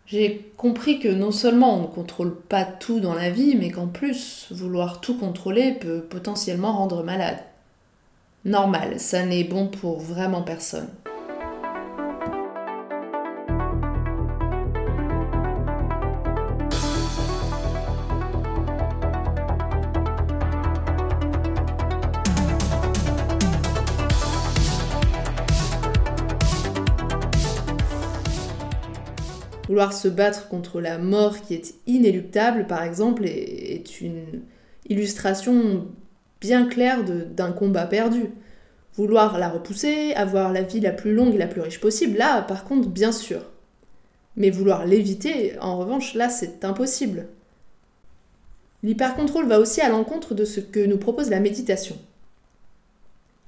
j'ai 0.07 0.51
compris 0.57 0.99
que 0.99 1.09
non 1.09 1.31
seulement 1.31 1.75
on 1.75 1.81
ne 1.81 1.87
contrôle 1.87 2.35
pas 2.35 2.63
tout 2.63 2.99
dans 2.99 3.13
la 3.13 3.29
vie, 3.29 3.55
mais 3.55 3.69
qu'en 3.69 3.87
plus, 3.87 4.47
vouloir 4.51 4.99
tout 4.99 5.17
contrôler 5.17 5.73
peut 5.73 6.01
potentiellement 6.01 6.73
rendre 6.73 7.03
malade. 7.03 7.39
Normal, 8.45 8.99
ça 8.99 9.25
n'est 9.25 9.43
bon 9.43 9.67
pour 9.67 9.99
vraiment 9.99 10.41
personne. 10.41 10.87
Vouloir 29.77 29.93
se 29.93 30.07
battre 30.07 30.47
contre 30.47 30.81
la 30.81 30.97
mort 30.97 31.39
qui 31.39 31.53
est 31.53 31.75
inéluctable, 31.85 32.65
par 32.65 32.81
exemple, 32.81 33.27
est 33.27 34.01
une 34.01 34.41
illustration 34.89 35.85
bien 36.41 36.65
claire 36.65 37.03
d'un 37.03 37.51
combat 37.51 37.85
perdu. 37.85 38.31
Vouloir 38.95 39.37
la 39.37 39.49
repousser, 39.49 40.15
avoir 40.15 40.51
la 40.51 40.63
vie 40.63 40.79
la 40.79 40.89
plus 40.89 41.13
longue 41.13 41.35
et 41.35 41.37
la 41.37 41.45
plus 41.45 41.61
riche 41.61 41.79
possible, 41.79 42.17
là, 42.17 42.41
par 42.41 42.63
contre, 42.63 42.89
bien 42.89 43.11
sûr. 43.11 43.45
Mais 44.35 44.49
vouloir 44.49 44.87
l'éviter, 44.87 45.53
en 45.61 45.77
revanche, 45.77 46.15
là, 46.15 46.27
c'est 46.27 46.65
impossible. 46.65 47.27
L'hypercontrôle 48.81 49.45
va 49.45 49.59
aussi 49.59 49.81
à 49.81 49.89
l'encontre 49.89 50.33
de 50.33 50.43
ce 50.43 50.59
que 50.59 50.83
nous 50.83 50.97
propose 50.97 51.29
la 51.29 51.39
méditation. 51.39 51.97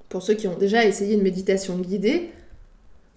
Pour 0.09 0.21
ceux 0.21 0.35
qui 0.35 0.47
ont 0.47 0.59
déjà 0.59 0.85
essayé 0.85 1.15
une 1.15 1.23
méditation 1.23 1.79
guidée, 1.79 2.29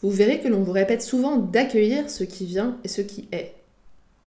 vous 0.02 0.10
verrez 0.10 0.40
que 0.40 0.48
l'on 0.48 0.62
vous 0.62 0.72
répète 0.72 1.02
souvent 1.02 1.36
d'accueillir 1.36 2.10
ce 2.10 2.24
qui 2.24 2.44
vient 2.44 2.78
et 2.84 2.88
ce 2.88 3.00
qui 3.00 3.28
est. 3.32 3.54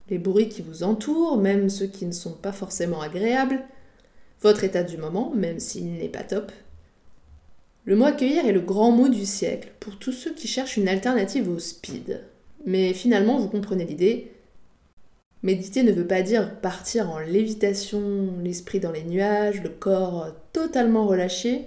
Les 0.09 0.19
bruits 0.19 0.49
qui 0.49 0.63
vous 0.63 0.85
entourent, 0.85 1.39
même 1.39 1.69
ceux 1.69 1.87
qui 1.87 2.07
ne 2.07 2.13
sont 2.13 2.35
pas 2.35 2.53
forcément 2.53 3.01
agréables, 3.01 3.63
votre 4.41 4.65
état 4.65 4.85
du 4.85 4.99
moment, 4.99 5.33
même 5.35 5.59
s'il 5.59 5.95
n'est 5.95 6.09
pas 6.09 6.23
top. 6.23 6.53
Le 7.87 7.97
mot 7.97 8.05
accueillir 8.05 8.47
est 8.47 8.53
le 8.53 8.61
grand 8.61 8.93
mot 8.93 9.09
du 9.09 9.27
siècle 9.27 9.73
pour 9.81 9.99
tous 9.99 10.13
ceux 10.13 10.33
qui 10.33 10.47
cherchent 10.47 10.77
une 10.77 10.89
alternative 10.89 11.49
au 11.49 11.59
speed. 11.59 12.23
Mais 12.67 12.95
finalement, 12.95 13.39
vous 13.39 13.49
comprenez 13.49 13.85
l'idée. 13.85 14.31
Méditer 15.43 15.83
ne 15.83 15.93
veut 15.93 16.07
pas 16.07 16.23
dire 16.23 16.61
partir 16.61 17.11
en 17.11 17.19
lévitation, 17.19 18.35
l'esprit 18.43 18.81
dans 18.81 18.93
les 18.93 19.05
nuages, 19.05 19.63
le 19.63 19.69
corps 19.69 20.29
totalement 20.53 21.07
relâché. 21.07 21.67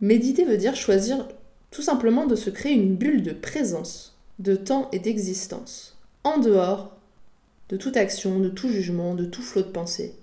Méditer 0.00 0.44
veut 0.44 0.56
dire 0.56 0.76
choisir 0.76 1.26
tout 1.70 1.82
simplement 1.82 2.26
de 2.26 2.36
se 2.36 2.50
créer 2.50 2.72
une 2.72 2.96
bulle 2.96 3.22
de 3.22 3.32
présence, 3.32 4.18
de 4.38 4.56
temps 4.56 4.88
et 4.92 4.98
d'existence, 4.98 5.96
en 6.24 6.38
dehors 6.38 6.96
de 7.68 7.76
toute 7.76 7.96
action, 7.96 8.40
de 8.40 8.48
tout 8.48 8.68
jugement, 8.68 9.14
de 9.14 9.24
tout 9.24 9.42
flot 9.42 9.62
de 9.62 9.68
pensée. 9.68 10.14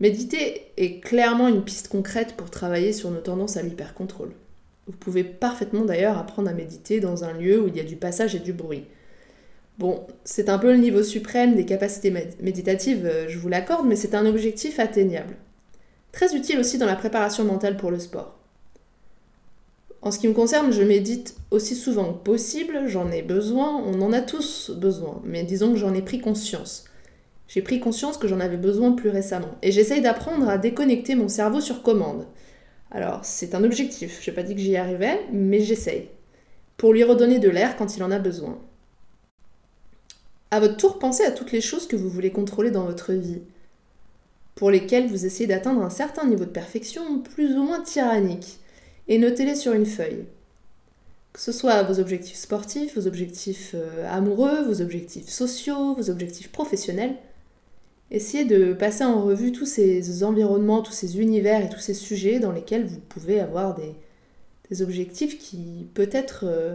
Méditer 0.00 0.72
est 0.76 1.00
clairement 1.00 1.48
une 1.48 1.62
piste 1.62 1.88
concrète 1.88 2.34
pour 2.36 2.50
travailler 2.50 2.92
sur 2.92 3.10
nos 3.10 3.20
tendances 3.20 3.56
à 3.56 3.62
l'hypercontrôle. 3.62 4.32
Vous 4.86 4.96
pouvez 4.96 5.24
parfaitement 5.24 5.84
d'ailleurs 5.84 6.18
apprendre 6.18 6.50
à 6.50 6.54
méditer 6.54 7.00
dans 7.00 7.24
un 7.24 7.32
lieu 7.32 7.62
où 7.62 7.68
il 7.68 7.76
y 7.76 7.80
a 7.80 7.84
du 7.84 7.96
passage 7.96 8.34
et 8.34 8.40
du 8.40 8.52
bruit. 8.52 8.84
Bon, 9.78 10.06
c'est 10.24 10.48
un 10.48 10.58
peu 10.58 10.72
le 10.72 10.78
niveau 10.78 11.02
suprême 11.02 11.54
des 11.54 11.64
capacités 11.64 12.12
méditatives, 12.40 13.06
euh, 13.06 13.28
je 13.28 13.38
vous 13.38 13.48
l'accorde, 13.48 13.86
mais 13.86 13.96
c'est 13.96 14.14
un 14.14 14.26
objectif 14.26 14.78
atteignable. 14.78 15.36
Très 16.12 16.34
utile 16.34 16.60
aussi 16.60 16.78
dans 16.78 16.86
la 16.86 16.96
préparation 16.96 17.44
mentale 17.44 17.76
pour 17.76 17.90
le 17.90 17.98
sport. 17.98 18.38
En 20.04 20.10
ce 20.10 20.18
qui 20.18 20.28
me 20.28 20.34
concerne, 20.34 20.70
je 20.70 20.82
médite 20.82 21.34
aussi 21.50 21.74
souvent 21.74 22.12
que 22.12 22.22
possible, 22.24 22.88
j'en 22.88 23.10
ai 23.10 23.22
besoin, 23.22 23.82
on 23.86 24.02
en 24.02 24.12
a 24.12 24.20
tous 24.20 24.70
besoin, 24.70 25.22
mais 25.24 25.44
disons 25.44 25.72
que 25.72 25.78
j'en 25.78 25.94
ai 25.94 26.02
pris 26.02 26.20
conscience. 26.20 26.84
J'ai 27.48 27.62
pris 27.62 27.80
conscience 27.80 28.18
que 28.18 28.28
j'en 28.28 28.40
avais 28.40 28.58
besoin 28.58 28.92
plus 28.92 29.08
récemment, 29.08 29.56
et 29.62 29.72
j'essaye 29.72 30.02
d'apprendre 30.02 30.46
à 30.46 30.58
déconnecter 30.58 31.14
mon 31.14 31.28
cerveau 31.28 31.62
sur 31.62 31.82
commande. 31.82 32.26
Alors, 32.90 33.24
c'est 33.24 33.54
un 33.54 33.64
objectif, 33.64 34.20
je 34.22 34.30
n'ai 34.30 34.34
pas 34.34 34.42
dit 34.42 34.54
que 34.54 34.60
j'y 34.60 34.76
arrivais, 34.76 35.20
mais 35.32 35.60
j'essaye. 35.60 36.10
Pour 36.76 36.92
lui 36.92 37.02
redonner 37.02 37.38
de 37.38 37.48
l'air 37.48 37.74
quand 37.78 37.96
il 37.96 38.02
en 38.02 38.10
a 38.10 38.18
besoin. 38.18 38.58
À 40.50 40.60
votre 40.60 40.76
tour, 40.76 40.98
pensez 40.98 41.24
à 41.24 41.30
toutes 41.30 41.50
les 41.50 41.62
choses 41.62 41.88
que 41.88 41.96
vous 41.96 42.10
voulez 42.10 42.30
contrôler 42.30 42.70
dans 42.70 42.84
votre 42.84 43.14
vie 43.14 43.40
pour 44.54 44.70
lesquels 44.70 45.08
vous 45.08 45.24
essayez 45.24 45.46
d'atteindre 45.46 45.82
un 45.82 45.90
certain 45.90 46.26
niveau 46.26 46.44
de 46.44 46.50
perfection 46.50 47.20
plus 47.20 47.56
ou 47.56 47.62
moins 47.62 47.80
tyrannique, 47.80 48.58
et 49.08 49.18
notez-les 49.18 49.54
sur 49.54 49.72
une 49.72 49.86
feuille. 49.86 50.24
Que 51.32 51.40
ce 51.40 51.52
soit 51.52 51.82
vos 51.82 51.98
objectifs 51.98 52.36
sportifs, 52.36 52.96
vos 52.96 53.06
objectifs 53.06 53.72
euh, 53.74 54.08
amoureux, 54.10 54.62
vos 54.62 54.80
objectifs 54.80 55.28
sociaux, 55.28 55.94
vos 55.94 56.10
objectifs 56.10 56.50
professionnels, 56.52 57.16
essayez 58.10 58.44
de 58.44 58.72
passer 58.72 59.04
en 59.04 59.22
revue 59.22 59.50
tous 59.50 59.66
ces 59.66 60.22
environnements, 60.22 60.82
tous 60.82 60.92
ces 60.92 61.20
univers 61.20 61.64
et 61.64 61.68
tous 61.68 61.80
ces 61.80 61.94
sujets 61.94 62.38
dans 62.38 62.52
lesquels 62.52 62.86
vous 62.86 63.00
pouvez 63.00 63.40
avoir 63.40 63.74
des, 63.74 63.94
objectifs 64.82 65.38
qui 65.38 65.86
peut-être 65.94 66.46
euh, 66.48 66.74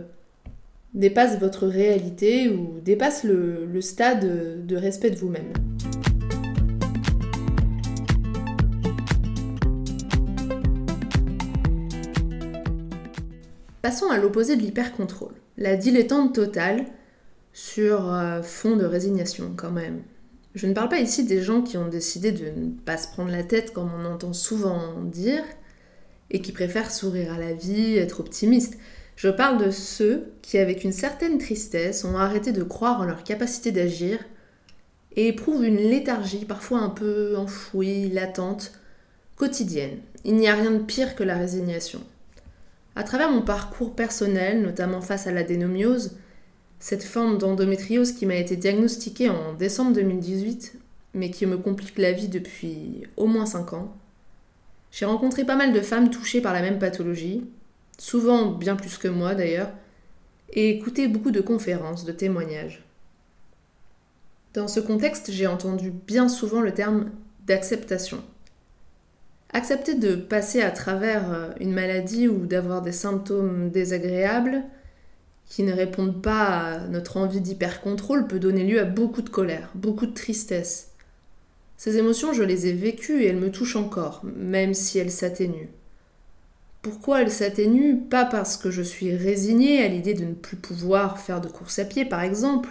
dépassent 0.94 1.38
votre 1.38 1.68
réalité 1.68 2.48
ou 2.48 2.80
dépassent 2.80 3.26
le 3.26 3.82
stade 3.82 4.66
de 4.66 4.76
respect 4.78 5.10
de 5.10 5.18
vous-même. 5.18 5.52
Passons 13.90 14.12
à 14.12 14.20
l'opposé 14.20 14.56
de 14.56 14.62
l'hypercontrôle, 14.62 15.34
la 15.58 15.76
dilettante 15.76 16.36
totale 16.36 16.86
sur 17.54 18.14
euh, 18.14 18.44
fond 18.44 18.76
de 18.76 18.86
résignation 18.86 19.52
quand 19.58 19.72
même. 19.72 20.04
Je 20.54 20.68
ne 20.68 20.76
parle 20.76 20.90
pas 20.90 21.00
ici 21.00 21.24
des 21.24 21.42
gens 21.42 21.64
qui 21.64 21.76
ont 21.76 21.88
décidé 21.88 22.32
de 22.32 22.52
ne 22.52 22.70
pas 22.86 22.98
se 22.98 23.08
prendre 23.08 23.32
la 23.32 23.42
tête 23.42 23.74
comme 23.74 23.90
on 23.92 24.06
entend 24.06 24.32
souvent 24.32 25.02
dire 25.02 25.42
et 26.30 26.40
qui 26.40 26.52
préfèrent 26.52 26.92
sourire 26.92 27.34
à 27.34 27.40
la 27.40 27.54
vie, 27.54 27.98
être 27.98 28.20
optimistes. 28.20 28.78
Je 29.16 29.30
parle 29.30 29.58
de 29.58 29.72
ceux 29.72 30.34
qui, 30.44 30.60
avec 30.60 30.84
une 30.84 30.92
certaine 30.92 31.40
tristesse, 31.40 32.06
ont 32.06 32.16
arrêté 32.16 32.52
de 32.52 32.62
croire 32.62 33.02
en 33.02 33.06
leur 33.06 33.24
capacité 33.24 33.72
d'agir 33.72 34.20
et 35.16 35.30
éprouvent 35.30 35.66
une 35.66 35.78
léthargie 35.78 36.46
parfois 36.46 36.82
un 36.82 36.90
peu 36.90 37.36
enfouie, 37.38 38.10
latente, 38.10 38.72
quotidienne. 39.36 39.98
Il 40.26 40.36
n'y 40.36 40.48
a 40.48 40.54
rien 40.54 40.70
de 40.70 40.84
pire 40.84 41.16
que 41.16 41.24
la 41.24 41.38
résignation. 41.38 42.02
À 43.00 43.04
travers 43.04 43.32
mon 43.32 43.42
parcours 43.42 43.96
personnel, 43.96 44.62
notamment 44.62 45.00
face 45.00 45.26
à 45.26 45.32
l'adénomiose, 45.32 46.18
cette 46.80 47.06
forme 47.06 47.38
d'endométriose 47.38 48.12
qui 48.12 48.26
m'a 48.26 48.36
été 48.36 48.58
diagnostiquée 48.58 49.30
en 49.30 49.54
décembre 49.54 49.94
2018, 49.94 50.74
mais 51.14 51.32
qui 51.32 51.46
me 51.46 51.58
complique 51.58 51.98
la 51.98 52.12
vie 52.12 52.28
depuis 52.28 53.04
au 53.16 53.26
moins 53.26 53.46
5 53.46 53.72
ans, 53.72 53.96
j'ai 54.92 55.06
rencontré 55.06 55.46
pas 55.46 55.56
mal 55.56 55.72
de 55.72 55.80
femmes 55.80 56.10
touchées 56.10 56.42
par 56.42 56.52
la 56.52 56.62
même 56.62 56.78
pathologie, 56.78 57.50
souvent 57.98 58.52
bien 58.52 58.76
plus 58.76 58.98
que 58.98 59.08
moi 59.08 59.34
d'ailleurs, 59.34 59.72
et 60.52 60.70
écouté 60.70 61.08
beaucoup 61.08 61.32
de 61.32 61.40
conférences, 61.40 62.04
de 62.04 62.12
témoignages. 62.12 62.84
Dans 64.54 64.68
ce 64.68 64.82
contexte, 64.82 65.32
j'ai 65.32 65.48
entendu 65.48 65.90
bien 65.90 66.28
souvent 66.28 66.60
le 66.60 66.74
terme 66.74 67.12
d'acceptation. 67.48 68.22
Accepter 69.52 69.96
de 69.96 70.16
passer 70.16 70.62
à 70.62 70.72
travers 70.72 71.34
euh, 71.34 71.50
une 71.60 71.74
maladie 71.74 72.28
ou 72.28 72.46
d'avoir 72.46 72.82
des 72.82 72.92
symptômes 72.92 73.72
désagréables 73.72 74.64
qui 75.48 75.64
ne 75.64 75.74
répondent 75.74 76.22
pas 76.22 76.46
à 76.46 76.80
notre 76.88 77.18
envie 77.18 77.42
d'hyper-contrôle 77.42 78.28
peut 78.28 78.40
donner 78.40 78.64
lieu 78.64 78.80
à 78.80 78.86
beaucoup 78.86 79.24
de 79.24 79.30
colère, 79.30 79.72
beaucoup 79.74 80.06
de 80.06 80.14
tristesse. 80.14 80.92
Ces 81.78 81.98
émotions, 81.98 82.34
je 82.34 82.44
les 82.44 82.68
ai 82.68 82.74
vécues 82.74 83.24
et 83.24 83.28
elles 83.28 83.38
me 83.40 83.52
touchent 83.52 83.76
encore, 83.76 84.22
même 84.24 84.76
si 84.76 85.00
elles 85.00 85.12
s'atténuent. 85.12 85.70
Pourquoi 86.84 87.22
elles 87.22 87.32
s'atténuent? 87.32 88.08
Pas 88.10 88.26
parce 88.26 88.58
que 88.58 88.70
je 88.70 88.82
suis 88.84 89.16
résignée 89.16 89.84
à 89.84 89.88
l'idée 89.88 90.14
de 90.14 90.26
ne 90.26 90.34
plus 90.34 90.58
pouvoir 90.58 91.20
faire 91.20 91.42
de 91.42 91.48
course 91.48 91.80
à 91.80 91.86
pied, 91.86 92.06
par 92.06 92.22
exemple, 92.22 92.70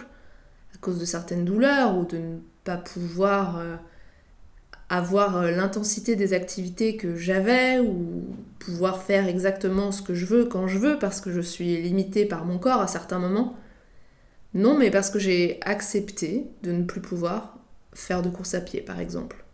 à 0.73 0.77
cause 0.77 0.99
de 0.99 1.05
certaines 1.05 1.43
douleurs, 1.43 1.97
ou 1.97 2.05
de 2.05 2.17
ne 2.17 2.37
pas 2.63 2.77
pouvoir 2.77 3.57
euh, 3.57 3.75
avoir 4.89 5.37
euh, 5.37 5.51
l'intensité 5.51 6.15
des 6.15 6.33
activités 6.33 6.97
que 6.97 7.15
j'avais 7.15 7.79
ou 7.79 8.35
pouvoir 8.57 9.03
faire 9.03 9.27
exactement 9.27 9.91
ce 9.91 10.01
que 10.01 10.13
je 10.13 10.25
veux 10.25 10.45
quand 10.45 10.67
je 10.67 10.79
veux 10.79 10.99
parce 10.99 11.21
que 11.21 11.31
je 11.31 11.41
suis 11.41 11.81
limitée 11.81 12.25
par 12.25 12.45
mon 12.45 12.57
corps 12.57 12.81
à 12.81 12.87
certains 12.87 13.19
moments. 13.19 13.55
Non, 14.55 14.77
mais 14.77 14.89
parce 14.89 15.11
que 15.11 15.19
j'ai 15.19 15.59
accepté 15.61 16.47
de 16.63 16.71
ne 16.71 16.83
plus 16.83 17.01
pouvoir 17.01 17.59
faire 17.93 18.21
de 18.21 18.29
course 18.29 18.55
à 18.55 18.61
pied, 18.61 18.81
par 18.81 18.99
exemple. 18.99 19.45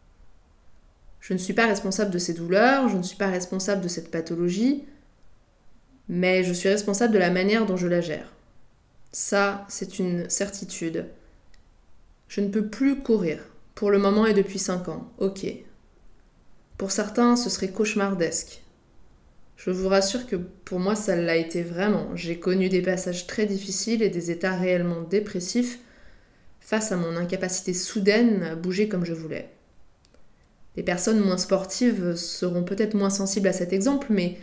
Je 1.20 1.34
ne 1.34 1.38
suis 1.38 1.54
pas 1.54 1.66
responsable 1.66 2.12
de 2.12 2.20
ces 2.20 2.34
douleurs, 2.34 2.88
je 2.88 2.98
ne 2.98 3.04
suis 3.04 3.18
pas 3.18 3.28
responsable 3.28 3.82
de 3.82 3.88
cette 3.88 4.12
pathologie, 4.12 4.86
mais 6.08 6.44
je 6.44 6.54
suis 6.54 6.70
responsable 6.70 7.14
de 7.14 7.20
la 7.20 7.32
manière 7.32 7.66
dont 7.66 7.78
je 7.78 7.88
la 7.88 8.00
gère. 8.00 8.32
Ça, 9.12 9.66
c'est 9.68 10.00
une 10.00 10.30
certitude. 10.30 11.08
Je 12.28 12.42
ne 12.42 12.50
peux 12.50 12.68
plus 12.68 13.02
courir, 13.02 13.40
pour 13.76 13.92
le 13.92 14.00
moment 14.00 14.26
et 14.26 14.34
depuis 14.34 14.60
5 14.60 14.88
ans, 14.88 15.12
ok. 15.20 15.46
Pour 16.78 16.92
certains, 16.92 17.36
ce 17.36 17.50
serait 17.50 17.72
cauchemardesque. 17.72 18.62
Je 19.58 19.70
vous 19.72 19.90
rassure 19.90 20.28
que 20.28 20.36
pour 20.36 20.80
moi, 20.80 20.96
ça 20.96 21.16
l'a 21.16 21.36
été 21.36 21.62
vraiment. 21.62 22.16
J'ai 22.16 22.40
connu 22.40 22.70
des 22.70 22.82
passages 22.82 23.28
très 23.28 23.46
difficiles 23.46 24.02
et 24.02 24.10
des 24.10 24.32
états 24.32 24.56
réellement 24.56 25.02
dépressifs 25.02 25.80
face 26.60 26.92
à 26.92 26.98
mon 26.98 27.16
incapacité 27.16 27.74
soudaine 27.74 28.44
à 28.44 28.56
bouger 28.56 28.88
comme 28.88 29.06
je 29.06 29.14
voulais. 29.14 29.50
Les 30.76 30.84
personnes 30.84 31.20
moins 31.20 31.38
sportives 31.38 32.16
seront 32.16 32.64
peut-être 32.64 32.96
moins 32.96 33.10
sensibles 33.10 33.48
à 33.48 33.54
cet 33.54 33.72
exemple, 33.72 34.08
mais 34.10 34.38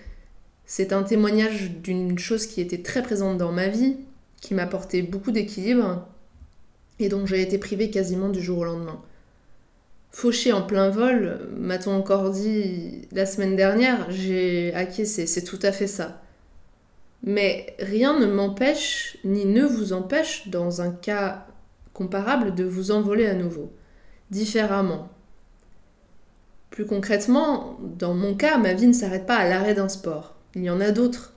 c'est 0.64 0.92
un 0.92 1.02
témoignage 1.02 1.70
d'une 1.82 2.18
chose 2.18 2.46
qui 2.46 2.60
était 2.60 2.82
très 2.82 3.02
présente 3.02 3.36
dans 3.38 3.52
ma 3.52 3.68
vie, 3.68 3.96
qui 4.40 4.54
m'apportait 4.54 5.02
beaucoup 5.02 5.30
d'équilibre 5.30 6.06
et 6.98 7.08
dont 7.08 7.26
j'ai 7.26 7.42
été 7.42 7.58
privée 7.58 7.90
quasiment 7.90 8.28
du 8.28 8.40
jour 8.40 8.58
au 8.58 8.64
lendemain. 8.64 9.02
Fauché 10.12 10.52
en 10.52 10.60
plein 10.60 10.90
vol, 10.90 11.48
m'a-t-on 11.56 11.92
encore 11.92 12.30
dit 12.30 13.08
la 13.12 13.24
semaine 13.24 13.56
dernière, 13.56 14.10
j'ai 14.10 14.72
acquiescé, 14.74 15.26
c'est 15.26 15.42
tout 15.42 15.58
à 15.62 15.72
fait 15.72 15.86
ça. 15.86 16.20
Mais 17.22 17.74
rien 17.78 18.18
ne 18.20 18.26
m'empêche, 18.26 19.16
ni 19.24 19.46
ne 19.46 19.64
vous 19.64 19.94
empêche, 19.94 20.48
dans 20.48 20.82
un 20.82 20.90
cas 20.90 21.46
comparable, 21.94 22.54
de 22.54 22.62
vous 22.62 22.90
envoler 22.90 23.26
à 23.26 23.34
nouveau, 23.34 23.72
différemment. 24.30 25.08
Plus 26.68 26.84
concrètement, 26.84 27.78
dans 27.80 28.14
mon 28.14 28.34
cas, 28.34 28.58
ma 28.58 28.74
vie 28.74 28.88
ne 28.88 28.92
s'arrête 28.92 29.26
pas 29.26 29.36
à 29.36 29.48
l'arrêt 29.48 29.74
d'un 29.74 29.88
sport. 29.88 30.36
Il 30.54 30.62
y 30.62 30.70
en 30.70 30.80
a 30.80 30.90
d'autres. 30.90 31.32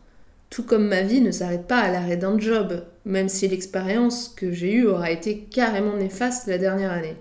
Tout 0.50 0.64
comme 0.64 0.88
ma 0.88 1.02
vie 1.02 1.22
ne 1.22 1.32
s'arrête 1.32 1.68
pas 1.68 1.80
à 1.80 1.92
l'arrêt 1.92 2.18
d'un 2.18 2.38
job, 2.40 2.84
même 3.06 3.30
si 3.30 3.48
l'expérience 3.48 4.30
que 4.30 4.52
j'ai 4.52 4.74
eue 4.74 4.88
aura 4.88 5.12
été 5.12 5.40
carrément 5.40 5.96
néfaste 5.96 6.48
la 6.48 6.58
dernière 6.58 6.92
année. 6.92 7.16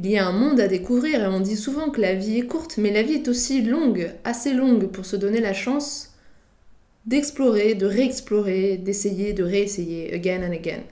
Il 0.00 0.06
y 0.06 0.16
a 0.16 0.28
un 0.28 0.32
monde 0.32 0.60
à 0.60 0.68
découvrir 0.68 1.22
et 1.22 1.26
on 1.26 1.40
dit 1.40 1.56
souvent 1.56 1.90
que 1.90 2.00
la 2.00 2.14
vie 2.14 2.38
est 2.38 2.46
courte, 2.46 2.78
mais 2.78 2.92
la 2.92 3.02
vie 3.02 3.14
est 3.14 3.26
aussi 3.26 3.62
longue, 3.62 4.14
assez 4.22 4.54
longue 4.54 4.86
pour 4.86 5.04
se 5.04 5.16
donner 5.16 5.40
la 5.40 5.52
chance 5.52 6.14
d'explorer, 7.06 7.74
de 7.74 7.86
réexplorer, 7.86 8.76
d'essayer, 8.76 9.32
de 9.32 9.42
réessayer, 9.42 10.14
again 10.14 10.46
and 10.48 10.52
again. 10.52 10.82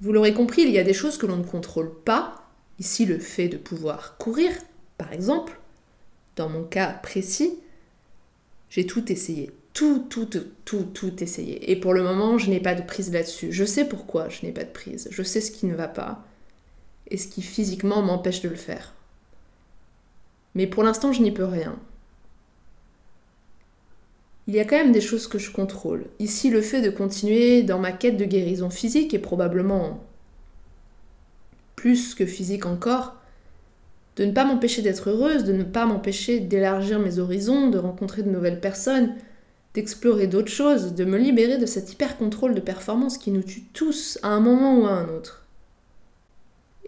Vous 0.00 0.12
l'aurez 0.12 0.32
compris, 0.32 0.62
il 0.62 0.70
y 0.70 0.78
a 0.78 0.84
des 0.84 0.94
choses 0.94 1.18
que 1.18 1.26
l'on 1.26 1.36
ne 1.36 1.44
contrôle 1.44 1.92
pas, 2.02 2.48
ici 2.78 3.04
le 3.04 3.18
fait 3.18 3.48
de 3.48 3.58
pouvoir 3.58 4.16
courir, 4.16 4.50
par 4.96 5.12
exemple. 5.12 5.60
Dans 6.36 6.48
mon 6.48 6.62
cas 6.62 6.92
précis, 6.92 7.58
j'ai 8.70 8.86
tout 8.86 9.12
essayé, 9.12 9.50
tout, 9.74 10.06
tout, 10.08 10.28
tout, 10.64 10.84
tout, 10.94 11.22
essayé. 11.22 11.70
Et 11.70 11.76
pour 11.76 11.92
le 11.92 12.04
moment, 12.04 12.38
je 12.38 12.48
n'ai 12.48 12.60
pas 12.60 12.74
de 12.76 12.82
prise 12.82 13.12
là-dessus. 13.12 13.52
Je 13.52 13.64
sais 13.64 13.86
pourquoi 13.86 14.30
je 14.30 14.46
n'ai 14.46 14.52
pas 14.52 14.64
de 14.64 14.70
prise, 14.70 15.08
je 15.10 15.22
sais 15.22 15.42
ce 15.42 15.50
qui 15.50 15.66
ne 15.66 15.74
va 15.74 15.88
pas 15.88 16.27
et 17.08 17.16
ce 17.16 17.28
qui 17.28 17.42
physiquement 17.42 18.02
m'empêche 18.02 18.42
de 18.42 18.48
le 18.48 18.56
faire. 18.56 18.94
Mais 20.54 20.66
pour 20.66 20.82
l'instant, 20.82 21.12
je 21.12 21.22
n'y 21.22 21.32
peux 21.32 21.44
rien 21.44 21.78
il 24.48 24.54
y 24.54 24.60
a 24.60 24.64
quand 24.64 24.78
même 24.78 24.92
des 24.92 25.02
choses 25.02 25.28
que 25.28 25.38
je 25.38 25.52
contrôle. 25.52 26.06
Ici, 26.18 26.48
le 26.48 26.62
fait 26.62 26.80
de 26.80 26.88
continuer 26.88 27.62
dans 27.62 27.78
ma 27.78 27.92
quête 27.92 28.16
de 28.16 28.24
guérison 28.24 28.70
physique 28.70 29.12
est 29.12 29.18
probablement 29.18 30.02
plus 31.76 32.14
que 32.14 32.24
physique 32.24 32.64
encore, 32.64 33.16
de 34.16 34.24
ne 34.24 34.32
pas 34.32 34.46
m'empêcher 34.46 34.80
d'être 34.80 35.10
heureuse, 35.10 35.44
de 35.44 35.52
ne 35.52 35.64
pas 35.64 35.84
m'empêcher 35.84 36.40
d'élargir 36.40 36.98
mes 36.98 37.18
horizons, 37.18 37.68
de 37.68 37.78
rencontrer 37.78 38.22
de 38.22 38.30
nouvelles 38.30 38.58
personnes, 38.58 39.14
d'explorer 39.74 40.26
d'autres 40.26 40.50
choses, 40.50 40.94
de 40.94 41.04
me 41.04 41.18
libérer 41.18 41.58
de 41.58 41.66
cet 41.66 41.92
hyper-contrôle 41.92 42.54
de 42.54 42.60
performance 42.60 43.18
qui 43.18 43.30
nous 43.30 43.42
tue 43.42 43.64
tous 43.74 44.18
à 44.22 44.28
un 44.28 44.40
moment 44.40 44.78
ou 44.78 44.86
à 44.86 44.92
un 44.92 45.08
autre. 45.10 45.46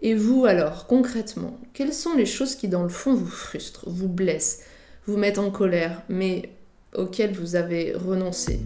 Et 0.03 0.15
vous 0.15 0.45
alors, 0.45 0.87
concrètement, 0.87 1.59
quelles 1.73 1.93
sont 1.93 2.15
les 2.15 2.25
choses 2.25 2.55
qui 2.55 2.67
dans 2.67 2.81
le 2.81 2.89
fond 2.89 3.13
vous 3.13 3.27
frustrent, 3.27 3.87
vous 3.87 4.07
blessent, 4.07 4.61
vous 5.05 5.15
mettent 5.15 5.37
en 5.37 5.51
colère, 5.51 6.01
mais 6.09 6.49
auquel 6.95 7.33
vous 7.33 7.55
avez 7.55 7.93
renoncé? 7.93 8.61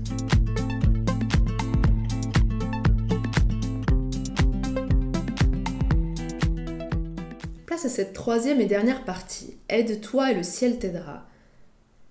Place 7.65 7.83
à 7.83 7.89
cette 7.89 8.13
troisième 8.13 8.61
et 8.61 8.65
dernière 8.65 9.03
partie. 9.03 9.57
Aide-toi 9.67 10.31
et 10.31 10.35
le 10.35 10.43
ciel 10.43 10.79
t'aidera. 10.79 11.25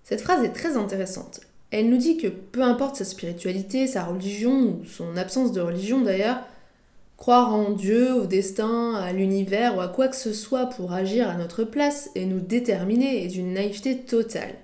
Cette 0.02 0.20
phrase 0.20 0.44
est 0.44 0.52
très 0.52 0.76
intéressante. 0.76 1.40
Elle 1.70 1.88
nous 1.88 1.96
dit 1.96 2.18
que 2.18 2.28
peu 2.28 2.60
importe 2.60 2.96
sa 2.96 3.06
spiritualité, 3.06 3.86
sa 3.86 4.04
religion 4.04 4.80
ou 4.82 4.84
son 4.84 5.16
absence 5.16 5.52
de 5.52 5.62
religion 5.62 6.02
d'ailleurs, 6.02 6.42
croire 7.16 7.54
en 7.54 7.70
Dieu, 7.70 8.14
au 8.14 8.26
destin, 8.26 8.94
à 8.94 9.12
l'univers 9.12 9.76
ou 9.76 9.80
à 9.80 9.88
quoi 9.88 10.08
que 10.08 10.16
ce 10.16 10.32
soit 10.32 10.66
pour 10.66 10.92
agir 10.92 11.28
à 11.28 11.34
notre 11.34 11.64
place 11.64 12.10
et 12.14 12.26
nous 12.26 12.40
déterminer 12.40 13.24
est 13.24 13.28
d'une 13.28 13.54
naïveté 13.54 13.98
totale. 13.98 14.54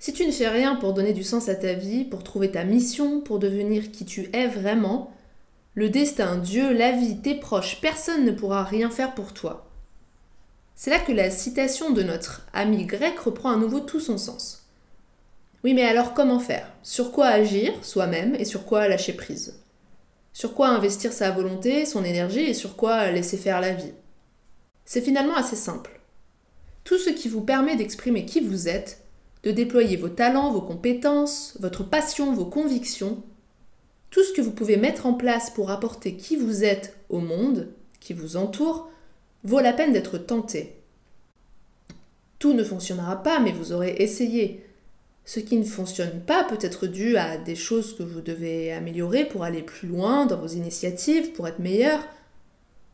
Si 0.00 0.12
tu 0.12 0.26
ne 0.26 0.32
fais 0.32 0.48
rien 0.48 0.76
pour 0.76 0.94
donner 0.94 1.12
du 1.12 1.24
sens 1.24 1.48
à 1.48 1.54
ta 1.54 1.72
vie, 1.72 2.04
pour 2.04 2.22
trouver 2.22 2.50
ta 2.50 2.64
mission, 2.64 3.20
pour 3.20 3.38
devenir 3.38 3.90
qui 3.90 4.04
tu 4.04 4.30
es 4.32 4.46
vraiment, 4.46 5.12
le 5.74 5.88
destin, 5.88 6.36
Dieu, 6.36 6.72
la 6.72 6.92
vie, 6.92 7.18
tes 7.18 7.34
proches, 7.34 7.80
personne 7.80 8.24
ne 8.24 8.32
pourra 8.32 8.64
rien 8.64 8.90
faire 8.90 9.14
pour 9.14 9.32
toi. 9.32 9.68
C'est 10.74 10.90
là 10.90 11.00
que 11.00 11.12
la 11.12 11.30
citation 11.30 11.90
de 11.90 12.02
notre 12.02 12.46
ami 12.52 12.84
grec 12.84 13.18
reprend 13.18 13.50
à 13.50 13.56
nouveau 13.56 13.80
tout 13.80 14.00
son 14.00 14.18
sens. 14.18 14.68
Oui, 15.64 15.74
mais 15.74 15.82
alors 15.82 16.14
comment 16.14 16.38
faire? 16.38 16.72
Sur 16.84 17.10
quoi 17.10 17.26
agir 17.26 17.72
soi-même 17.82 18.36
et 18.36 18.44
sur 18.44 18.64
quoi 18.64 18.86
lâcher 18.86 19.12
prise? 19.12 19.58
Sur 20.38 20.54
quoi 20.54 20.68
investir 20.68 21.12
sa 21.12 21.32
volonté, 21.32 21.84
son 21.84 22.04
énergie 22.04 22.44
et 22.44 22.54
sur 22.54 22.76
quoi 22.76 23.10
laisser 23.10 23.36
faire 23.36 23.60
la 23.60 23.72
vie 23.72 23.90
C'est 24.84 25.00
finalement 25.00 25.34
assez 25.34 25.56
simple. 25.56 26.00
Tout 26.84 26.96
ce 26.96 27.10
qui 27.10 27.28
vous 27.28 27.40
permet 27.40 27.74
d'exprimer 27.74 28.24
qui 28.24 28.38
vous 28.38 28.68
êtes 28.68 29.02
de 29.42 29.50
déployer 29.50 29.96
vos 29.96 30.08
talents, 30.08 30.52
vos 30.52 30.60
compétences, 30.60 31.56
votre 31.58 31.82
passion, 31.82 32.32
vos 32.32 32.44
convictions, 32.44 33.20
tout 34.10 34.22
ce 34.22 34.32
que 34.32 34.40
vous 34.40 34.52
pouvez 34.52 34.76
mettre 34.76 35.06
en 35.06 35.14
place 35.14 35.50
pour 35.50 35.72
apporter 35.72 36.14
qui 36.14 36.36
vous 36.36 36.62
êtes 36.62 36.96
au 37.08 37.18
monde 37.18 37.74
qui 37.98 38.12
vous 38.12 38.36
entoure, 38.36 38.88
vaut 39.42 39.58
la 39.58 39.72
peine 39.72 39.92
d'être 39.92 40.18
tenté. 40.18 40.76
Tout 42.38 42.52
ne 42.52 42.62
fonctionnera 42.62 43.24
pas, 43.24 43.40
mais 43.40 43.50
vous 43.50 43.72
aurez 43.72 43.96
essayé. 43.98 44.64
Ce 45.28 45.40
qui 45.40 45.58
ne 45.58 45.64
fonctionne 45.64 46.22
pas 46.22 46.42
peut 46.42 46.56
être 46.58 46.86
dû 46.86 47.18
à 47.18 47.36
des 47.36 47.54
choses 47.54 47.94
que 47.94 48.02
vous 48.02 48.22
devez 48.22 48.72
améliorer 48.72 49.26
pour 49.26 49.44
aller 49.44 49.60
plus 49.60 49.86
loin 49.86 50.24
dans 50.24 50.38
vos 50.38 50.46
initiatives, 50.46 51.32
pour 51.32 51.46
être 51.46 51.58
meilleur, 51.58 52.00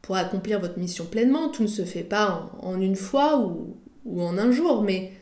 pour 0.02 0.16
accomplir 0.16 0.58
votre 0.58 0.80
mission 0.80 1.04
pleinement. 1.04 1.48
Tout 1.48 1.62
ne 1.62 1.68
se 1.68 1.84
fait 1.84 2.02
pas 2.02 2.50
en, 2.60 2.80
une 2.80 2.96
fois 2.96 3.38
ou, 3.38 4.20
en 4.20 4.36
un 4.36 4.50
jour, 4.50 4.82
mais 4.82 5.12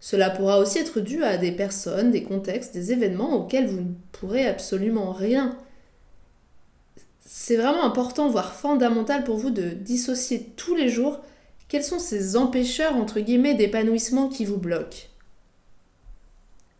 cela 0.00 0.30
pourra 0.30 0.58
aussi 0.58 0.78
être 0.78 0.98
dû 0.98 1.22
à 1.22 1.36
des 1.36 1.52
personnes, 1.52 2.10
des 2.10 2.24
contextes, 2.24 2.74
des 2.74 2.90
événements 2.90 3.36
auxquels 3.36 3.68
vous 3.68 3.80
ne 3.82 3.94
pourrez 4.10 4.44
absolument 4.44 5.12
rien. 5.12 5.56
C'est 7.20 7.56
vraiment 7.56 7.84
important, 7.84 8.30
voire 8.30 8.52
fondamental 8.52 9.22
pour 9.22 9.36
vous 9.36 9.50
de 9.50 9.68
dissocier 9.68 10.52
tous 10.56 10.74
les 10.74 10.88
jours 10.88 11.20
quels 11.68 11.84
sont 11.84 12.00
ces 12.00 12.34
empêcheurs 12.34 12.96
entre 12.96 13.20
guillemets 13.20 13.54
d'épanouissement 13.54 14.28
qui 14.28 14.44
vous 14.44 14.58
bloquent. 14.58 15.07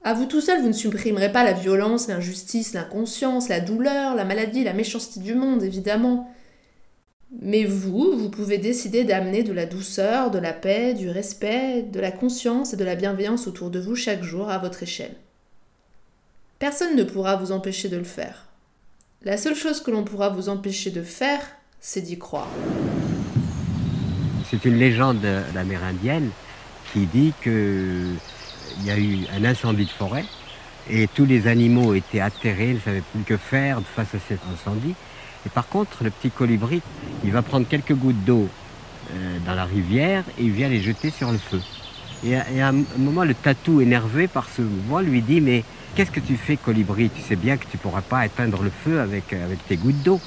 À 0.04 0.14
vous 0.14 0.26
tout 0.26 0.40
seul, 0.40 0.60
vous 0.60 0.68
ne 0.68 0.72
supprimerez 0.72 1.32
pas 1.32 1.44
la 1.44 1.52
violence, 1.52 2.08
l'injustice, 2.08 2.72
l'inconscience, 2.72 3.48
la 3.48 3.60
douleur, 3.60 4.14
la 4.14 4.24
maladie, 4.24 4.64
la 4.64 4.72
méchanceté 4.72 5.20
du 5.20 5.34
monde, 5.34 5.62
évidemment. 5.62 6.32
Mais 7.42 7.64
vous, 7.64 8.16
vous 8.16 8.30
pouvez 8.30 8.58
décider 8.58 9.04
d'amener 9.04 9.42
de 9.42 9.52
la 9.52 9.66
douceur, 9.66 10.30
de 10.30 10.38
la 10.38 10.52
paix, 10.52 10.94
du 10.94 11.10
respect, 11.10 11.82
de 11.82 12.00
la 12.00 12.10
conscience 12.10 12.72
et 12.72 12.76
de 12.76 12.84
la 12.84 12.94
bienveillance 12.94 13.46
autour 13.46 13.70
de 13.70 13.80
vous 13.80 13.96
chaque 13.96 14.22
jour 14.22 14.48
à 14.48 14.58
votre 14.58 14.82
échelle. 14.82 15.14
Personne 16.58 16.96
ne 16.96 17.04
pourra 17.04 17.36
vous 17.36 17.52
empêcher 17.52 17.88
de 17.88 17.96
le 17.96 18.04
faire. 18.04 18.46
La 19.24 19.36
seule 19.36 19.54
chose 19.54 19.80
que 19.82 19.90
l'on 19.90 20.04
pourra 20.04 20.28
vous 20.28 20.48
empêcher 20.48 20.90
de 20.90 21.02
faire, 21.02 21.40
c'est 21.80 22.00
d'y 22.00 22.18
croire. 22.18 22.50
C'est 24.48 24.64
une 24.64 24.78
légende 24.78 25.26
amérindienne 25.54 26.30
qui 26.92 27.06
dit 27.06 27.34
qu'il 28.74 28.86
y 28.86 28.90
a 28.90 28.98
eu 28.98 29.26
un 29.36 29.44
incendie 29.44 29.84
de 29.84 29.90
forêt 29.90 30.24
et 30.90 31.06
tous 31.08 31.26
les 31.26 31.46
animaux 31.46 31.94
étaient 31.94 32.20
atterrés, 32.20 32.74
ne 32.74 32.80
savaient 32.80 33.02
plus 33.12 33.22
que 33.22 33.36
faire 33.36 33.80
face 33.94 34.14
à 34.14 34.18
cet 34.26 34.40
incendie. 34.52 34.94
Et 35.46 35.48
par 35.48 35.68
contre, 35.68 36.04
le 36.04 36.10
petit 36.10 36.30
colibri, 36.30 36.82
il 37.24 37.30
va 37.30 37.42
prendre 37.42 37.66
quelques 37.68 37.94
gouttes 37.94 38.24
d'eau 38.24 38.48
euh, 39.12 39.38
dans 39.46 39.54
la 39.54 39.64
rivière 39.64 40.24
et 40.38 40.44
il 40.44 40.50
vient 40.50 40.68
les 40.68 40.80
jeter 40.80 41.10
sur 41.10 41.30
le 41.30 41.38
feu. 41.38 41.60
Et 42.24 42.36
à, 42.36 42.68
un 42.68 42.84
moment, 42.96 43.24
le 43.24 43.34
tatou, 43.34 43.80
énervé 43.80 44.26
par 44.26 44.48
ce 44.48 44.62
mouvement, 44.62 45.00
lui 45.00 45.22
dit 45.22 45.40
Mais 45.40 45.62
qu'est-ce 45.94 46.10
que 46.10 46.20
tu 46.20 46.36
fais, 46.36 46.56
colibri? 46.56 47.10
Tu 47.10 47.22
sais 47.22 47.36
bien 47.36 47.56
que 47.56 47.64
tu 47.64 47.76
ne 47.76 47.82
pourras 47.82 48.02
pas 48.02 48.26
éteindre 48.26 48.62
le 48.62 48.70
feu 48.70 49.00
avec, 49.00 49.32
avec 49.32 49.64
tes 49.68 49.76
gouttes 49.76 50.02
d'eau. 50.02 50.20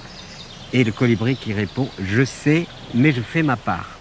Et 0.73 0.85
le 0.85 0.93
colibri 0.93 1.35
qui 1.35 1.51
répond 1.51 1.89
Je 2.01 2.23
sais, 2.23 2.65
mais 2.93 3.11
je 3.11 3.21
fais 3.21 3.43
ma 3.43 3.57
part. 3.57 4.00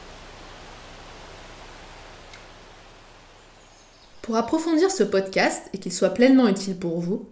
Pour 4.30 4.38
approfondir 4.38 4.92
ce 4.92 5.02
podcast 5.02 5.64
et 5.72 5.78
qu'il 5.78 5.92
soit 5.92 6.14
pleinement 6.14 6.46
utile 6.46 6.76
pour 6.76 7.00
vous, 7.00 7.28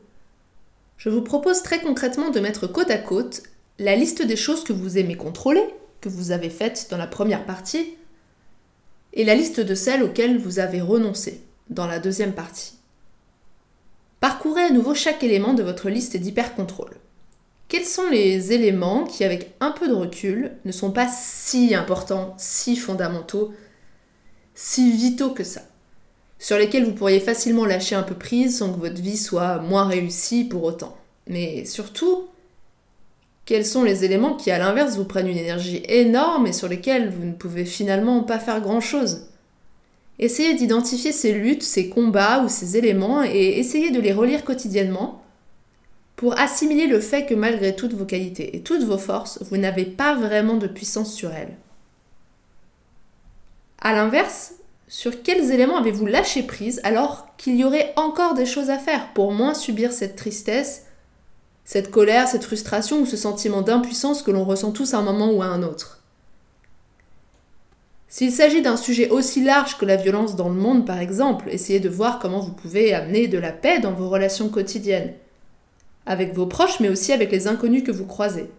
je 0.96 1.08
vous 1.08 1.22
propose 1.22 1.62
très 1.62 1.80
concrètement 1.80 2.30
de 2.30 2.40
mettre 2.40 2.66
côte 2.66 2.90
à 2.90 2.98
côte 2.98 3.44
la 3.78 3.94
liste 3.94 4.20
des 4.20 4.34
choses 4.34 4.64
que 4.64 4.72
vous 4.72 4.98
aimez 4.98 5.14
contrôler, 5.14 5.62
que 6.00 6.08
vous 6.08 6.32
avez 6.32 6.50
faites 6.50 6.88
dans 6.90 6.96
la 6.96 7.06
première 7.06 7.46
partie, 7.46 7.94
et 9.12 9.24
la 9.24 9.36
liste 9.36 9.60
de 9.60 9.76
celles 9.76 10.02
auxquelles 10.02 10.38
vous 10.38 10.58
avez 10.58 10.80
renoncé 10.80 11.40
dans 11.70 11.86
la 11.86 12.00
deuxième 12.00 12.32
partie. 12.32 12.72
Parcourez 14.18 14.62
à 14.62 14.70
nouveau 14.70 14.92
chaque 14.92 15.22
élément 15.22 15.54
de 15.54 15.62
votre 15.62 15.90
liste 15.90 16.16
d'hyper-contrôle. 16.16 16.96
Quels 17.68 17.84
sont 17.84 18.10
les 18.10 18.52
éléments 18.52 19.04
qui, 19.04 19.22
avec 19.22 19.54
un 19.60 19.70
peu 19.70 19.86
de 19.86 19.94
recul, 19.94 20.50
ne 20.64 20.72
sont 20.72 20.90
pas 20.90 21.06
si 21.06 21.76
importants, 21.76 22.34
si 22.38 22.74
fondamentaux, 22.74 23.54
si 24.56 24.90
vitaux 24.90 25.30
que 25.30 25.44
ça? 25.44 25.62
Sur 26.38 26.56
lesquels 26.56 26.84
vous 26.84 26.92
pourriez 26.92 27.20
facilement 27.20 27.64
lâcher 27.64 27.94
un 27.94 28.02
peu 28.02 28.14
prise 28.14 28.58
sans 28.58 28.72
que 28.72 28.78
votre 28.78 29.00
vie 29.00 29.16
soit 29.16 29.58
moins 29.58 29.86
réussie 29.86 30.44
pour 30.44 30.62
autant. 30.62 30.96
Mais 31.26 31.64
surtout, 31.64 32.28
quels 33.44 33.66
sont 33.66 33.82
les 33.82 34.04
éléments 34.04 34.34
qui, 34.34 34.50
à 34.50 34.58
l'inverse, 34.58 34.96
vous 34.96 35.04
prennent 35.04 35.28
une 35.28 35.38
énergie 35.38 35.82
énorme 35.88 36.46
et 36.46 36.52
sur 36.52 36.68
lesquels 36.68 37.10
vous 37.10 37.24
ne 37.24 37.32
pouvez 37.32 37.64
finalement 37.64 38.22
pas 38.22 38.38
faire 38.38 38.60
grand-chose? 38.60 39.26
Essayez 40.18 40.54
d'identifier 40.54 41.12
ces 41.12 41.32
luttes, 41.32 41.62
ces 41.62 41.88
combats 41.88 42.42
ou 42.42 42.48
ces 42.48 42.76
éléments 42.76 43.22
et 43.22 43.58
essayez 43.58 43.90
de 43.90 44.00
les 44.00 44.12
relire 44.12 44.44
quotidiennement 44.44 45.22
pour 46.16 46.38
assimiler 46.38 46.88
le 46.88 46.98
fait 46.98 47.24
que 47.24 47.34
malgré 47.34 47.76
toutes 47.76 47.94
vos 47.94 48.04
qualités 48.04 48.56
et 48.56 48.60
toutes 48.60 48.82
vos 48.82 48.98
forces, 48.98 49.38
vous 49.48 49.56
n'avez 49.56 49.84
pas 49.84 50.14
vraiment 50.14 50.56
de 50.56 50.66
puissance 50.66 51.14
sur 51.14 51.32
elles. 51.32 51.56
A 53.80 53.92
l'inverse, 53.92 54.54
sur 54.88 55.22
quels 55.22 55.50
éléments 55.50 55.76
avez-vous 55.76 56.06
lâché 56.06 56.42
prise 56.42 56.80
alors 56.82 57.28
qu'il 57.36 57.56
y 57.56 57.64
aurait 57.64 57.92
encore 57.96 58.34
des 58.34 58.46
choses 58.46 58.70
à 58.70 58.78
faire 58.78 59.12
pour 59.12 59.32
moins 59.32 59.52
subir 59.52 59.92
cette 59.92 60.16
tristesse, 60.16 60.86
cette 61.64 61.90
colère, 61.90 62.26
cette 62.26 62.44
frustration 62.44 63.00
ou 63.00 63.06
ce 63.06 63.18
sentiment 63.18 63.60
d'impuissance 63.60 64.22
que 64.22 64.30
l'on 64.30 64.44
ressent 64.44 64.72
tous 64.72 64.94
à 64.94 64.98
un 64.98 65.02
moment 65.02 65.30
ou 65.30 65.42
à 65.42 65.46
un 65.46 65.62
autre? 65.62 66.02
S'il 68.08 68.32
s'agit 68.32 68.62
d'un 68.62 68.78
sujet 68.78 69.10
aussi 69.10 69.44
large 69.44 69.76
que 69.76 69.84
la 69.84 69.96
violence 69.96 70.34
dans 70.34 70.48
le 70.48 70.54
monde 70.54 70.86
par 70.86 70.98
exemple, 70.98 71.50
essayez 71.50 71.80
de 71.80 71.90
voir 71.90 72.18
comment 72.18 72.40
vous 72.40 72.54
pouvez 72.54 72.94
amener 72.94 73.28
de 73.28 73.36
la 73.36 73.52
paix 73.52 73.80
dans 73.80 73.92
vos 73.92 74.08
relations 74.08 74.48
quotidiennes, 74.48 75.12
avec 76.06 76.32
vos 76.32 76.46
proches 76.46 76.80
mais 76.80 76.88
aussi 76.88 77.12
avec 77.12 77.30
les 77.30 77.46
inconnus 77.46 77.84
que 77.84 77.92
vous 77.92 78.06
croisez. 78.06 78.50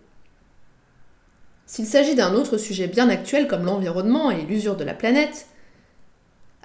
S'il 1.65 1.87
s'agit 1.87 2.13
d'un 2.13 2.35
autre 2.35 2.57
sujet 2.57 2.85
bien 2.85 3.09
actuel 3.09 3.47
comme 3.47 3.65
l'environnement 3.65 4.29
et 4.29 4.43
l'usure 4.43 4.75
de 4.75 4.83
la 4.83 4.93
planète, 4.93 5.47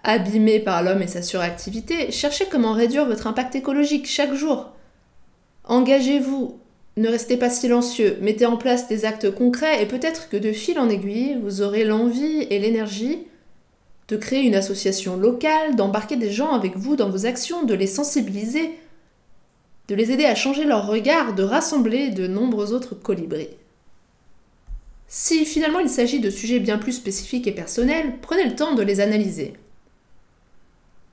abîmé 0.04 0.60
par 0.60 0.82
l'homme 0.82 1.02
et 1.02 1.08
sa 1.08 1.22
suractivité, 1.22 2.12
cherchez 2.12 2.46
comment 2.50 2.72
réduire 2.72 3.06
votre 3.06 3.26
impact 3.26 3.56
écologique 3.56 4.06
chaque 4.06 4.34
jour. 4.34 4.70
Engagez-vous, 5.64 6.58
ne 6.96 7.08
restez 7.08 7.36
pas 7.36 7.50
silencieux, 7.50 8.18
mettez 8.20 8.46
en 8.46 8.56
place 8.56 8.86
des 8.86 9.04
actes 9.04 9.30
concrets 9.30 9.82
et 9.82 9.86
peut-être 9.86 10.28
que 10.28 10.36
de 10.36 10.52
fil 10.52 10.78
en 10.78 10.88
aiguille, 10.88 11.38
vous 11.42 11.62
aurez 11.62 11.84
l'envie 11.84 12.46
et 12.50 12.58
l'énergie 12.58 13.18
de 14.08 14.16
créer 14.16 14.42
une 14.42 14.54
association 14.54 15.16
locale, 15.16 15.74
d'embarquer 15.76 16.16
des 16.16 16.30
gens 16.30 16.52
avec 16.52 16.76
vous 16.76 16.94
dans 16.94 17.08
vos 17.08 17.26
actions, 17.26 17.64
de 17.64 17.74
les 17.74 17.86
sensibiliser, 17.86 18.78
de 19.88 19.94
les 19.94 20.12
aider 20.12 20.26
à 20.26 20.34
changer 20.34 20.64
leur 20.64 20.86
regard, 20.86 21.34
de 21.34 21.42
rassembler 21.42 22.10
de 22.10 22.26
nombreux 22.26 22.72
autres 22.72 22.94
colibris. 22.94 23.48
Si 25.08 25.44
finalement 25.44 25.80
il 25.80 25.88
s'agit 25.88 26.20
de 26.20 26.30
sujets 26.30 26.60
bien 26.60 26.78
plus 26.78 26.92
spécifiques 26.92 27.46
et 27.46 27.52
personnels, 27.52 28.14
prenez 28.20 28.44
le 28.44 28.56
temps 28.56 28.74
de 28.74 28.82
les 28.82 29.00
analyser. 29.00 29.54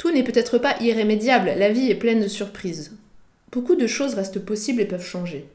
Tout 0.01 0.09
n'est 0.09 0.23
peut-être 0.23 0.57
pas 0.57 0.81
irrémédiable, 0.81 1.53
la 1.55 1.69
vie 1.69 1.91
est 1.91 1.95
pleine 1.95 2.23
de 2.23 2.27
surprises. 2.27 2.97
Beaucoup 3.51 3.75
de 3.75 3.85
choses 3.85 4.15
restent 4.15 4.43
possibles 4.43 4.81
et 4.81 4.87
peuvent 4.87 5.05
changer. 5.05 5.47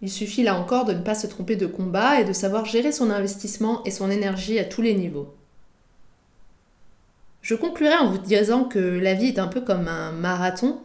Il 0.00 0.10
suffit 0.10 0.42
là 0.42 0.58
encore 0.58 0.86
de 0.86 0.94
ne 0.94 1.02
pas 1.02 1.14
se 1.14 1.26
tromper 1.26 1.54
de 1.54 1.66
combat 1.66 2.22
et 2.22 2.24
de 2.24 2.32
savoir 2.32 2.64
gérer 2.64 2.90
son 2.90 3.10
investissement 3.10 3.84
et 3.84 3.90
son 3.90 4.10
énergie 4.10 4.58
à 4.58 4.64
tous 4.64 4.80
les 4.80 4.94
niveaux. 4.94 5.34
Je 7.42 7.54
conclurai 7.54 7.96
en 7.96 8.10
vous 8.10 8.16
disant 8.16 8.64
que 8.64 8.78
la 8.78 9.12
vie 9.12 9.28
est 9.28 9.38
un 9.38 9.48
peu 9.48 9.60
comme 9.60 9.88
un 9.88 10.10
marathon. 10.10 10.80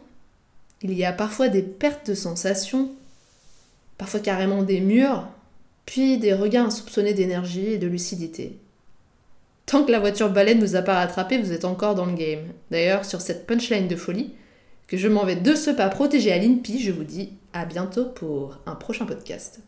Il 0.82 0.92
y 0.92 1.06
a 1.06 1.14
parfois 1.14 1.48
des 1.48 1.62
pertes 1.62 2.10
de 2.10 2.14
sensations, 2.14 2.90
parfois 3.96 4.20
carrément 4.20 4.62
des 4.62 4.80
murs, 4.82 5.26
puis 5.86 6.18
des 6.18 6.34
regains 6.34 6.66
insoupçonnés 6.66 7.14
d'énergie 7.14 7.68
et 7.68 7.78
de 7.78 7.86
lucidité. 7.86 8.58
Tant 9.66 9.84
que 9.84 9.92
la 9.92 9.98
voiture 9.98 10.30
baleine 10.30 10.58
nous 10.58 10.76
a 10.76 10.82
pas 10.82 10.94
rattrapés, 10.94 11.38
vous 11.38 11.52
êtes 11.52 11.64
encore 11.64 11.94
dans 11.94 12.04
le 12.04 12.14
game. 12.14 12.52
D'ailleurs, 12.70 13.04
sur 13.04 13.20
cette 13.20 13.46
punchline 13.46 13.88
de 13.88 13.96
folie, 13.96 14.34
que 14.88 14.96
je 14.96 15.08
m'en 15.08 15.24
vais 15.24 15.36
de 15.36 15.54
ce 15.54 15.70
pas 15.70 15.88
protéger 15.88 16.32
à 16.32 16.38
l'INPI, 16.38 16.80
je 16.80 16.92
vous 16.92 17.04
dis 17.04 17.30
à 17.54 17.64
bientôt 17.64 18.04
pour 18.04 18.58
un 18.66 18.74
prochain 18.74 19.06
podcast. 19.06 19.60